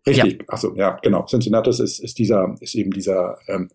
Richtig, 0.06 0.40
ja. 0.40 0.46
achso, 0.48 0.76
ja, 0.76 0.98
genau. 1.02 1.26
Cincinnatus 1.26 1.80
ist, 1.80 2.00
ist 2.00 2.18
dieser, 2.18 2.56
ist 2.60 2.76
eben 2.76 2.92
dieser 2.92 3.38
ähm, 3.48 3.70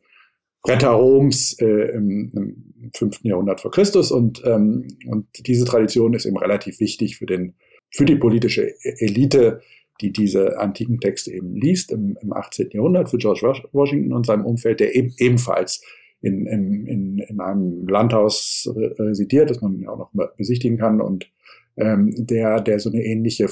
Retter 0.67 0.91
Roms 0.91 1.57
äh, 1.61 1.67
im, 1.95 2.33
im 2.35 2.91
5. 2.97 3.21
Jahrhundert 3.23 3.61
vor 3.61 3.71
Christus 3.71 4.11
und, 4.11 4.43
ähm, 4.45 4.89
und 5.07 5.27
diese 5.47 5.65
Tradition 5.65 6.15
ist 6.15 6.25
eben 6.25 6.39
relativ 6.39 6.81
wichtig 6.81 7.17
für 7.17 7.27
den, 7.27 7.55
für 7.91 8.05
die 8.05 8.17
politische 8.17 8.63
e-, 8.63 8.95
Elite, 8.99 9.61
die 10.01 10.13
diese 10.13 10.59
antiken 10.59 11.01
Texte 11.01 11.33
eben 11.33 11.55
liest 11.55 11.93
im, 11.93 12.17
im 12.23 12.33
18. 12.33 12.71
Jahrhundert, 12.73 13.11
für 13.11 13.19
George 13.19 13.63
Washington 13.73 14.13
und 14.13 14.27
seinem 14.27 14.47
Umfeld, 14.47 14.81
der 14.81 14.95
eben, 14.95 15.15
ebenfalls 15.19 15.83
in, 16.23 16.47
in, 16.47 16.87
in, 16.87 17.19
in 17.19 17.41
einem 17.41 17.87
Landhaus 17.87 18.69
residiert, 18.75 19.51
das 19.51 19.61
man 19.61 19.87
auch 19.87 20.13
noch 20.13 20.35
besichtigen 20.37 20.79
kann 20.79 21.01
und 21.01 21.29
ähm, 21.77 22.13
der, 22.27 22.61
der 22.61 22.79
so 22.79 22.91
eine 22.91 23.03
ähnliche, 23.03 23.49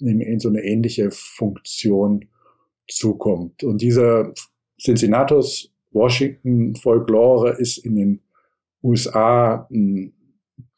in 0.00 0.40
so 0.40 0.48
eine 0.48 0.62
ähnliche 0.62 1.10
Funktion 1.10 2.26
zukommt. 2.88 3.64
Und 3.64 3.80
diese 3.82 4.32
Cincinnatus 4.80 5.72
Washington 5.92 6.74
Folklore 6.76 7.56
ist 7.58 7.78
in 7.78 7.96
den 7.96 8.20
USA, 8.82 9.66
hm, 9.70 10.12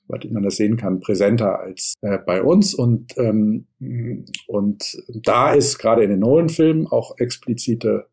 was 0.06 0.24
man 0.30 0.42
das 0.42 0.56
sehen 0.56 0.76
kann, 0.76 1.00
präsenter 1.00 1.60
als 1.60 1.94
äh, 2.00 2.18
bei 2.18 2.42
uns. 2.42 2.74
Und, 2.74 3.18
ähm, 3.18 3.66
und 4.46 5.02
da 5.22 5.52
ist 5.52 5.78
gerade 5.78 6.02
in 6.02 6.10
den 6.10 6.20
neuen 6.20 6.48
Filmen 6.48 6.86
auch 6.86 7.18
explizite 7.18 8.06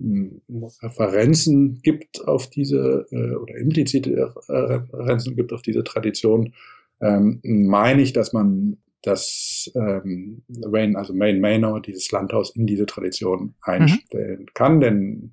hm, 0.00 0.40
Referenzen 0.80 1.80
gibt 1.82 2.26
auf 2.26 2.48
diese 2.48 3.06
äh, 3.10 3.34
oder 3.34 3.56
implizite 3.56 4.34
Referenzen 4.48 5.36
gibt 5.36 5.52
auf 5.52 5.60
diese 5.60 5.84
Tradition, 5.84 6.54
ähm, 7.02 7.40
meine 7.42 8.00
ich, 8.02 8.12
dass 8.12 8.32
man 8.32 8.78
das 9.02 9.70
ähm, 9.74 10.44
Wayne, 10.48 10.96
also 10.96 11.12
Maine 11.12 11.40
Manor, 11.40 11.82
dieses 11.82 12.10
Landhaus 12.12 12.54
in 12.54 12.66
diese 12.66 12.86
Tradition 12.86 13.54
einstellen 13.60 14.42
mhm. 14.42 14.54
kann, 14.54 14.80
denn 14.80 15.32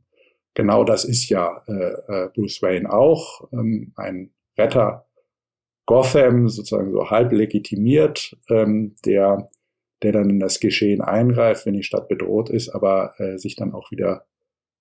genau 0.55 0.83
das 0.83 1.05
ist 1.05 1.29
ja 1.29 1.63
äh, 1.67 1.73
äh, 2.07 2.29
Bruce 2.33 2.61
Wayne 2.61 2.91
auch, 2.91 3.47
ähm, 3.53 3.93
ein 3.95 4.31
Retter 4.57 5.05
Gotham, 5.85 6.49
sozusagen 6.49 6.91
so 6.91 7.09
halb 7.09 7.31
legitimiert, 7.31 8.37
ähm, 8.49 8.95
der, 9.05 9.49
der 10.03 10.11
dann 10.11 10.29
in 10.29 10.39
das 10.39 10.59
Geschehen 10.59 11.01
eingreift, 11.01 11.65
wenn 11.65 11.73
die 11.73 11.83
Stadt 11.83 12.07
bedroht 12.07 12.49
ist, 12.49 12.69
aber 12.69 13.13
äh, 13.19 13.37
sich 13.37 13.55
dann 13.55 13.73
auch 13.73 13.91
wieder 13.91 14.25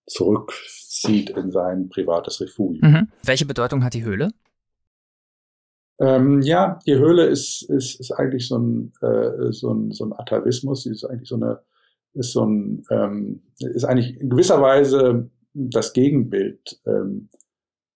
zurückzieht 0.07 1.31
in 1.31 1.51
sein 1.51 1.89
privates 1.91 2.41
Refugium. 2.41 2.91
Mhm. 2.91 3.09
Welche 3.25 3.47
Bedeutung 3.47 3.85
hat 3.85 3.95
die 3.95 4.05
Höhle? 4.05 4.31
Ähm, 6.01 6.43
ja, 6.43 6.79
die 6.87 6.97
Höhle 6.97 7.27
ist, 7.27 7.63
ist, 7.63 7.99
ist 7.99 8.13
eigentlich 8.13 8.47
so 8.47 8.59
ein, 8.59 8.93
äh, 9.01 9.51
so 9.53 9.73
ein, 9.73 9.91
so 9.91 10.05
ein 10.05 10.13
Atavismus, 10.13 10.85
sie 10.85 10.91
ist 10.91 11.05
eigentlich 11.05 11.29
so 11.29 11.37
eine, 11.37 11.61
ist 12.15 12.33
so 12.33 12.45
ein, 12.45 12.85
ähm, 12.91 13.43
ist 13.59 13.85
eigentlich 13.85 14.21
in 14.21 14.31
gewisser 14.31 14.61
Weise 14.63 15.29
das 15.55 15.93
Gegenbild 15.93 16.81
ähm, 16.87 17.29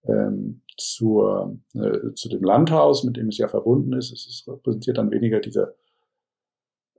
ähm, 0.04 0.62
zur, 0.76 1.58
äh, 1.74 2.12
zu 2.14 2.28
dem 2.28 2.42
Landhaus, 2.42 3.04
mit 3.04 3.16
dem 3.16 3.28
es 3.28 3.38
ja 3.38 3.46
verbunden 3.46 3.92
ist. 3.92 4.12
Es 4.12 4.26
ist, 4.26 4.48
repräsentiert 4.48 4.98
dann 4.98 5.10
weniger 5.10 5.38
diese 5.38 5.76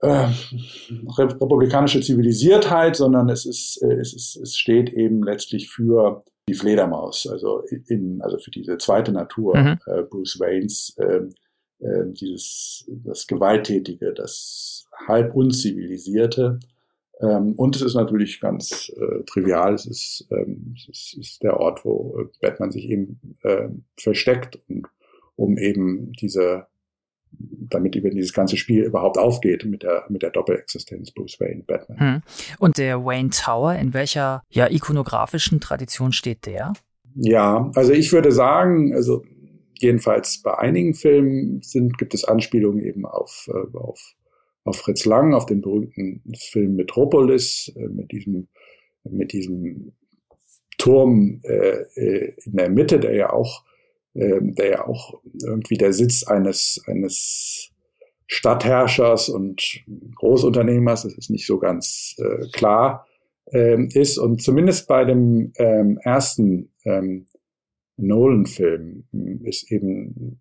äh, 0.02 0.28
republikanische 1.18 2.02
Zivilisiertheit, 2.02 2.96
sondern 2.96 3.30
es 3.30 3.46
ist, 3.46 3.82
äh, 3.82 3.96
es 3.96 4.14
ist, 4.14 4.36
es 4.38 4.58
steht 4.58 4.94
eben 4.94 5.24
letztlich 5.24 5.70
für 5.70 6.24
die 6.48 6.54
Fledermaus, 6.54 7.28
also 7.28 7.64
in, 7.88 8.22
also 8.22 8.38
für 8.38 8.52
diese 8.52 8.78
zweite 8.78 9.12
Natur 9.12 9.58
mhm. 9.58 9.80
äh, 9.86 10.04
Bruce 10.04 10.40
Waynes, 10.40 10.96
äh, 10.98 11.22
äh, 11.80 12.12
dieses, 12.12 12.86
das 13.04 13.28
Gewalttätige, 13.28 14.14
das 14.14 14.86
halb 15.08 15.36
unzivilisierte. 15.36 16.60
Ähm, 17.22 17.54
und 17.54 17.76
es 17.76 17.82
ist 17.82 17.96
natürlich 17.96 18.40
ganz 18.40 18.92
äh, 18.96 19.24
trivial, 19.26 19.74
es 19.74 19.86
ist, 19.86 20.28
ähm, 20.32 20.76
es 20.92 21.16
ist 21.18 21.44
der 21.44 21.60
Ort, 21.60 21.86
wo 21.86 22.30
Batman 22.42 22.72
sich 22.72 22.90
eben 22.90 23.20
äh, 23.44 23.70
versteckt, 23.98 24.60
und, 24.68 24.88
um 25.36 25.58
eben 25.58 26.12
diese 26.14 26.68
damit 27.40 27.96
eben 27.96 28.12
dieses 28.12 28.34
ganze 28.34 28.58
Spiel 28.58 28.84
überhaupt 28.84 29.18
aufgeht 29.18 29.66
mit 29.66 29.84
der, 29.84 30.06
mit 30.10 30.22
der 30.22 30.30
Doppelexistenz 30.30 31.12
Bruce 31.12 31.40
Wayne, 31.40 31.64
Batman. 31.66 32.00
Hm. 32.00 32.22
Und 32.60 32.78
der 32.78 33.04
Wayne 33.04 33.30
Tower, 33.30 33.74
in 33.76 33.94
welcher 33.94 34.44
ja, 34.50 34.70
ikonografischen 34.70 35.60
Tradition 35.60 36.12
steht 36.12 36.46
der? 36.46 36.74
Ja, 37.16 37.72
also 37.76 37.94
ich 37.94 38.12
würde 38.12 38.32
sagen, 38.32 38.94
also 38.94 39.24
jedenfalls 39.80 40.42
bei 40.42 40.58
einigen 40.58 40.94
Filmen 40.94 41.62
sind, 41.62 41.98
gibt 41.98 42.14
es 42.14 42.24
Anspielungen 42.24 42.84
eben 42.84 43.06
auf, 43.06 43.50
äh, 43.50 43.78
auf, 43.78 44.00
auf 44.64 44.78
Fritz 44.78 45.06
Lang, 45.06 45.34
auf 45.34 45.46
den 45.46 45.62
berühmten 45.62 46.24
Film 46.52 46.76
Metropolis, 46.76 47.72
äh, 47.76 47.88
mit 47.88 48.12
diesem, 48.12 48.48
mit 49.04 49.34
diesem 49.34 49.94
Turm 50.78 51.42
äh, 51.44 51.84
äh 51.96 52.34
in 52.46 52.54
der 52.54 52.70
Mitte, 52.70 53.00
der 53.00 53.14
ja 53.14 53.32
auch 53.32 53.64
ähm, 54.16 54.56
der 54.56 54.70
ja 54.70 54.88
auch 54.88 55.22
irgendwie 55.44 55.78
der 55.78 55.94
Sitz 55.94 56.24
eines, 56.24 56.82
eines 56.88 57.72
Stadtherrschers 58.28 59.30
und 59.30 59.84
Großunternehmers, 60.16 61.04
das 61.04 61.14
ist 61.14 61.30
nicht 61.30 61.46
so 61.46 61.60
ganz 61.60 62.16
äh, 62.20 62.48
klar, 62.52 63.08
ähm, 63.52 63.90
ist. 63.94 64.18
Und 64.18 64.42
zumindest 64.42 64.88
bei 64.88 65.06
dem 65.06 65.54
ähm, 65.58 66.00
ersten 66.04 66.72
ähm, 66.86 67.28
Nolan-Film 67.98 69.06
ist 69.44 69.72
eben 69.72 70.40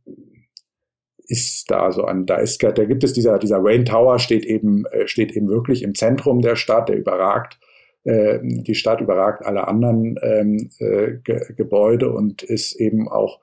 ist 1.27 1.71
da 1.71 1.93
so 1.93 2.05
ein, 2.05 2.27
da 2.27 2.37
ist, 2.37 2.63
da 2.63 2.85
gibt 2.85 3.05
es 3.05 3.13
dieser, 3.13 3.39
dieser 3.39 3.63
Wayne 3.63 3.85
Tower 3.85 4.19
steht 4.19 4.45
eben, 4.45 4.85
äh, 4.87 5.07
steht 5.07 5.33
eben 5.33 5.49
wirklich 5.49 5.83
im 5.83 5.95
Zentrum 5.95 6.43
der 6.43 6.57
Stadt, 6.57 6.89
der 6.89 6.99
überragt, 6.99 7.59
äh, 8.05 8.41
die 8.43 8.75
Stadt 8.75 9.01
überragt 9.01 9.45
alle 9.45 9.69
anderen 9.69 10.17
ähm, 10.23 10.71
äh, 10.79 11.19
Ge 11.23 11.55
Gebäude 11.57 12.13
und 12.13 12.43
ist 12.43 12.75
eben 12.75 13.09
auch 13.09 13.41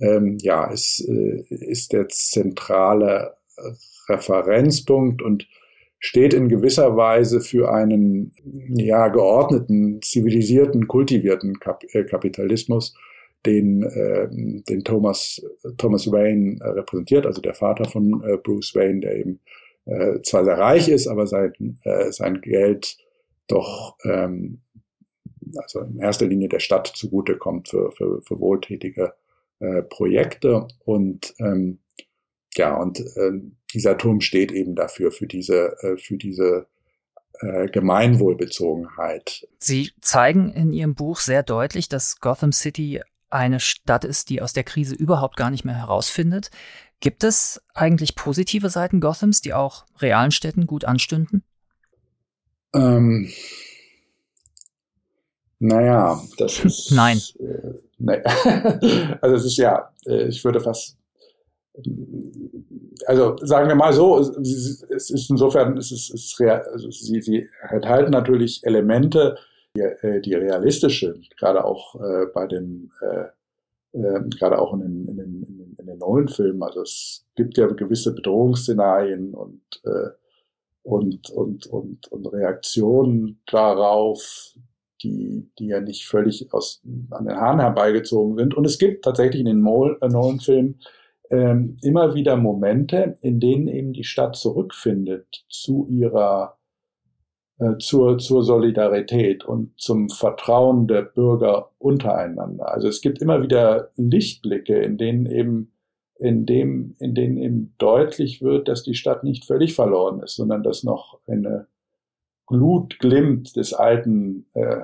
ähm, 0.00 0.38
ja, 0.40 0.70
ist, 0.70 1.06
äh, 1.08 1.44
ist 1.48 1.92
der 1.92 2.08
zentrale 2.08 3.36
Referenzpunkt 4.08 5.22
und 5.22 5.46
steht 5.98 6.34
in 6.34 6.48
gewisser 6.48 6.96
Weise 6.96 7.40
für 7.40 7.72
einen 7.72 8.32
ja, 8.74 9.08
geordneten, 9.08 10.02
zivilisierten, 10.02 10.86
kultivierten 10.86 11.58
Kap 11.60 11.82
äh, 11.94 12.04
Kapitalismus, 12.04 12.94
den, 13.46 13.82
äh, 13.82 14.28
den 14.30 14.84
Thomas, 14.84 15.42
Thomas 15.78 16.10
Wayne 16.10 16.58
äh, 16.60 16.68
repräsentiert, 16.68 17.26
also 17.26 17.40
der 17.40 17.54
Vater 17.54 17.86
von 17.86 18.22
äh, 18.22 18.36
Bruce 18.36 18.74
Wayne, 18.74 19.00
der 19.00 19.16
eben 19.16 19.40
äh, 19.86 20.20
zwar 20.22 20.44
sehr 20.44 20.58
reich 20.58 20.88
ist, 20.88 21.06
aber 21.06 21.26
sein, 21.26 21.78
sein 22.10 22.40
Geld 22.40 22.96
doch 23.46 23.96
ähm, 24.04 24.60
also 25.56 25.80
in 25.80 25.98
erster 25.98 26.26
Linie 26.26 26.48
der 26.48 26.60
Stadt 26.60 26.86
zugutekommt 26.86 27.68
für, 27.68 27.92
für, 27.92 28.22
für 28.22 28.40
wohltätige 28.40 29.12
äh, 29.64 29.82
Projekte 29.82 30.68
und 30.84 31.34
ähm, 31.38 31.78
ja, 32.56 32.76
und 32.76 33.00
äh, 33.00 33.32
dieser 33.72 33.98
Turm 33.98 34.20
steht 34.20 34.52
eben 34.52 34.74
dafür, 34.74 35.10
für 35.10 35.26
diese, 35.26 35.76
äh, 35.80 35.96
für 35.96 36.16
diese 36.16 36.66
äh, 37.40 37.66
Gemeinwohlbezogenheit. 37.66 39.48
Sie 39.58 39.90
zeigen 40.00 40.52
in 40.52 40.72
Ihrem 40.72 40.94
Buch 40.94 41.18
sehr 41.18 41.42
deutlich, 41.42 41.88
dass 41.88 42.20
Gotham 42.20 42.52
City 42.52 43.00
eine 43.30 43.58
Stadt 43.58 44.04
ist, 44.04 44.30
die 44.30 44.40
aus 44.40 44.52
der 44.52 44.62
Krise 44.62 44.94
überhaupt 44.94 45.36
gar 45.36 45.50
nicht 45.50 45.64
mehr 45.64 45.76
herausfindet. 45.76 46.50
Gibt 47.00 47.24
es 47.24 47.60
eigentlich 47.74 48.14
positive 48.14 48.70
Seiten 48.70 49.00
Gothams, 49.00 49.40
die 49.40 49.52
auch 49.52 49.84
realen 49.98 50.30
Städten 50.30 50.66
gut 50.66 50.84
anstünden? 50.84 51.42
Ähm, 52.74 53.30
naja, 55.58 56.20
das 56.38 56.58
ist. 56.64 56.92
Nein. 56.92 57.18
Äh, 57.38 57.74
nee. 57.98 58.22
also 59.20 59.36
es 59.36 59.44
ist 59.44 59.56
ja, 59.56 59.90
äh, 60.06 60.28
ich 60.28 60.44
würde 60.44 60.60
fast. 60.60 60.96
Also 63.06 63.36
sagen 63.38 63.68
wir 63.68 63.74
mal 63.74 63.92
so, 63.92 64.20
es 64.20 65.10
ist 65.10 65.28
insofern, 65.28 65.76
es 65.76 65.90
ist, 65.90 66.10
es 66.14 66.24
ist 66.24 66.40
also 66.40 66.88
sie, 66.90 67.20
sie 67.20 67.48
enthalten 67.68 68.12
natürlich 68.12 68.64
Elemente, 68.64 69.36
die, 69.76 69.80
äh, 69.80 70.20
die 70.20 70.34
realistisch 70.34 71.00
sind, 71.00 71.36
gerade 71.36 71.64
auch 71.64 71.96
äh, 71.96 72.26
bei 72.32 72.46
den, 72.46 72.92
äh, 73.00 73.98
äh, 73.98 74.20
gerade 74.38 74.60
auch 74.60 74.72
in 74.74 74.80
den, 74.80 75.08
in 75.08 75.16
den, 75.16 75.42
in 75.42 75.58
den, 75.58 75.76
in 75.80 75.86
den 75.86 75.98
neuen 75.98 76.28
Filmen. 76.28 76.62
Also 76.62 76.82
es 76.82 77.26
gibt 77.34 77.58
ja 77.58 77.66
gewisse 77.66 78.14
Bedrohungsszenarien 78.14 79.34
und 79.34 79.60
äh, 79.84 80.10
und, 80.84 81.30
und, 81.30 81.66
und, 81.66 82.12
und 82.12 82.26
Reaktionen 82.26 83.40
darauf, 83.46 84.54
die, 85.04 85.50
die 85.58 85.66
ja 85.66 85.80
nicht 85.80 86.06
völlig 86.06 86.52
aus, 86.52 86.82
an 87.10 87.26
den 87.26 87.36
Haaren 87.36 87.60
herbeigezogen 87.60 88.36
sind. 88.36 88.54
Und 88.54 88.64
es 88.64 88.78
gibt 88.78 89.04
tatsächlich 89.04 89.40
in 89.40 89.46
den 89.46 89.64
äh, 89.64 90.08
neuen 90.08 90.40
Filmen 90.40 90.80
ähm, 91.30 91.76
immer 91.82 92.14
wieder 92.14 92.36
Momente, 92.36 93.16
in 93.20 93.40
denen 93.40 93.68
eben 93.68 93.92
die 93.92 94.04
Stadt 94.04 94.36
zurückfindet 94.36 95.44
zu 95.48 95.86
ihrer 95.88 96.58
äh, 97.58 97.78
zur, 97.78 98.18
zur 98.18 98.42
Solidarität 98.42 99.44
und 99.44 99.78
zum 99.78 100.08
Vertrauen 100.08 100.88
der 100.88 101.02
Bürger 101.02 101.70
untereinander. 101.78 102.72
Also 102.72 102.88
es 102.88 103.00
gibt 103.00 103.22
immer 103.22 103.42
wieder 103.42 103.90
Lichtblicke, 103.96 104.76
in 104.76 104.98
denen 104.98 105.26
eben 105.26 105.70
in 106.18 106.46
dem, 106.46 106.94
in 107.00 107.14
denen 107.14 107.38
eben 107.38 107.74
deutlich 107.78 108.40
wird, 108.40 108.68
dass 108.68 108.82
die 108.82 108.94
Stadt 108.94 109.24
nicht 109.24 109.44
völlig 109.44 109.74
verloren 109.74 110.20
ist, 110.20 110.36
sondern 110.36 110.62
dass 110.62 110.84
noch 110.84 111.18
eine 111.26 111.66
Glut 112.46 112.98
glimmt 112.98 113.56
des 113.56 113.72
alten 113.72 114.46
äh, 114.54 114.82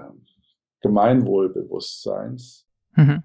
Gemeinwohlbewusstseins. 0.80 2.66
Mhm. 2.94 3.22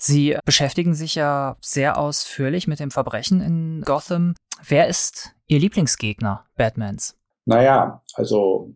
Sie 0.00 0.36
beschäftigen 0.44 0.94
sich 0.94 1.14
ja 1.14 1.56
sehr 1.60 1.98
ausführlich 1.98 2.66
mit 2.66 2.80
dem 2.80 2.90
Verbrechen 2.90 3.40
in 3.40 3.82
Gotham. 3.82 4.34
Wer 4.66 4.88
ist 4.88 5.34
Ihr 5.46 5.60
Lieblingsgegner 5.60 6.46
Batmans? 6.56 7.16
Naja, 7.44 8.02
also 8.14 8.74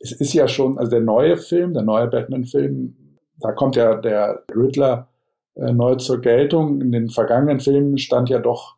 es 0.00 0.12
ist 0.12 0.32
ja 0.32 0.48
schon, 0.48 0.78
also 0.78 0.90
der 0.90 1.00
neue 1.00 1.36
Film, 1.36 1.74
der 1.74 1.82
neue 1.82 2.06
Batman-Film 2.06 2.94
da 3.40 3.52
kommt 3.52 3.76
ja 3.76 3.94
der 3.94 4.42
Riddler 4.54 5.08
äh, 5.54 5.72
neu 5.72 5.96
zur 5.96 6.20
Geltung. 6.20 6.80
In 6.80 6.92
den 6.92 7.08
vergangenen 7.08 7.60
Filmen 7.60 7.98
stand 7.98 8.28
ja 8.28 8.38
doch 8.38 8.76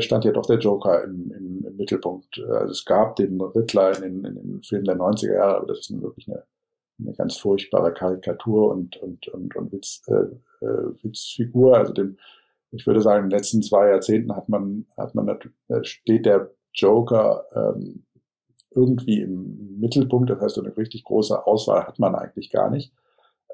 stand 0.00 0.24
ja 0.24 0.32
doch 0.32 0.46
der 0.46 0.58
Joker 0.58 1.02
im, 1.04 1.32
im, 1.32 1.64
im 1.66 1.76
Mittelpunkt. 1.76 2.38
Also 2.38 2.72
es 2.72 2.84
gab 2.84 3.16
den 3.16 3.40
Riddler 3.40 3.96
in 3.96 4.22
den, 4.22 4.24
in 4.24 4.34
den 4.34 4.62
Filmen 4.62 4.84
der 4.84 4.96
90er 4.96 5.34
Jahre, 5.34 5.56
aber 5.56 5.66
das 5.66 5.80
ist 5.80 5.90
nun 5.90 6.02
wirklich 6.02 6.28
eine, 6.28 6.44
eine 7.00 7.14
ganz 7.14 7.36
furchtbare 7.36 7.92
Karikatur 7.92 8.70
und, 8.70 8.96
und, 8.98 9.28
und, 9.28 9.56
und 9.56 9.72
Witz, 9.72 10.02
äh, 10.08 10.64
äh, 10.64 10.92
Witzfigur. 11.02 11.76
Also 11.76 11.92
dem, 11.92 12.18
ich 12.70 12.86
würde 12.86 13.00
sagen, 13.00 13.24
in 13.24 13.30
den 13.30 13.38
letzten 13.38 13.62
zwei 13.62 13.88
Jahrzehnten 13.88 14.34
hat 14.34 14.48
man, 14.48 14.86
hat 14.96 15.14
man, 15.14 15.28
äh, 15.28 15.84
steht 15.84 16.26
der 16.26 16.50
Joker 16.74 17.44
ähm, 17.54 18.04
irgendwie 18.70 19.22
im 19.22 19.78
Mittelpunkt. 19.78 20.30
Das 20.30 20.40
heißt, 20.40 20.54
so 20.56 20.62
eine 20.62 20.76
richtig 20.76 21.04
große 21.04 21.46
Auswahl 21.46 21.86
hat 21.86 21.98
man 21.98 22.14
eigentlich 22.14 22.50
gar 22.50 22.70
nicht. 22.70 22.92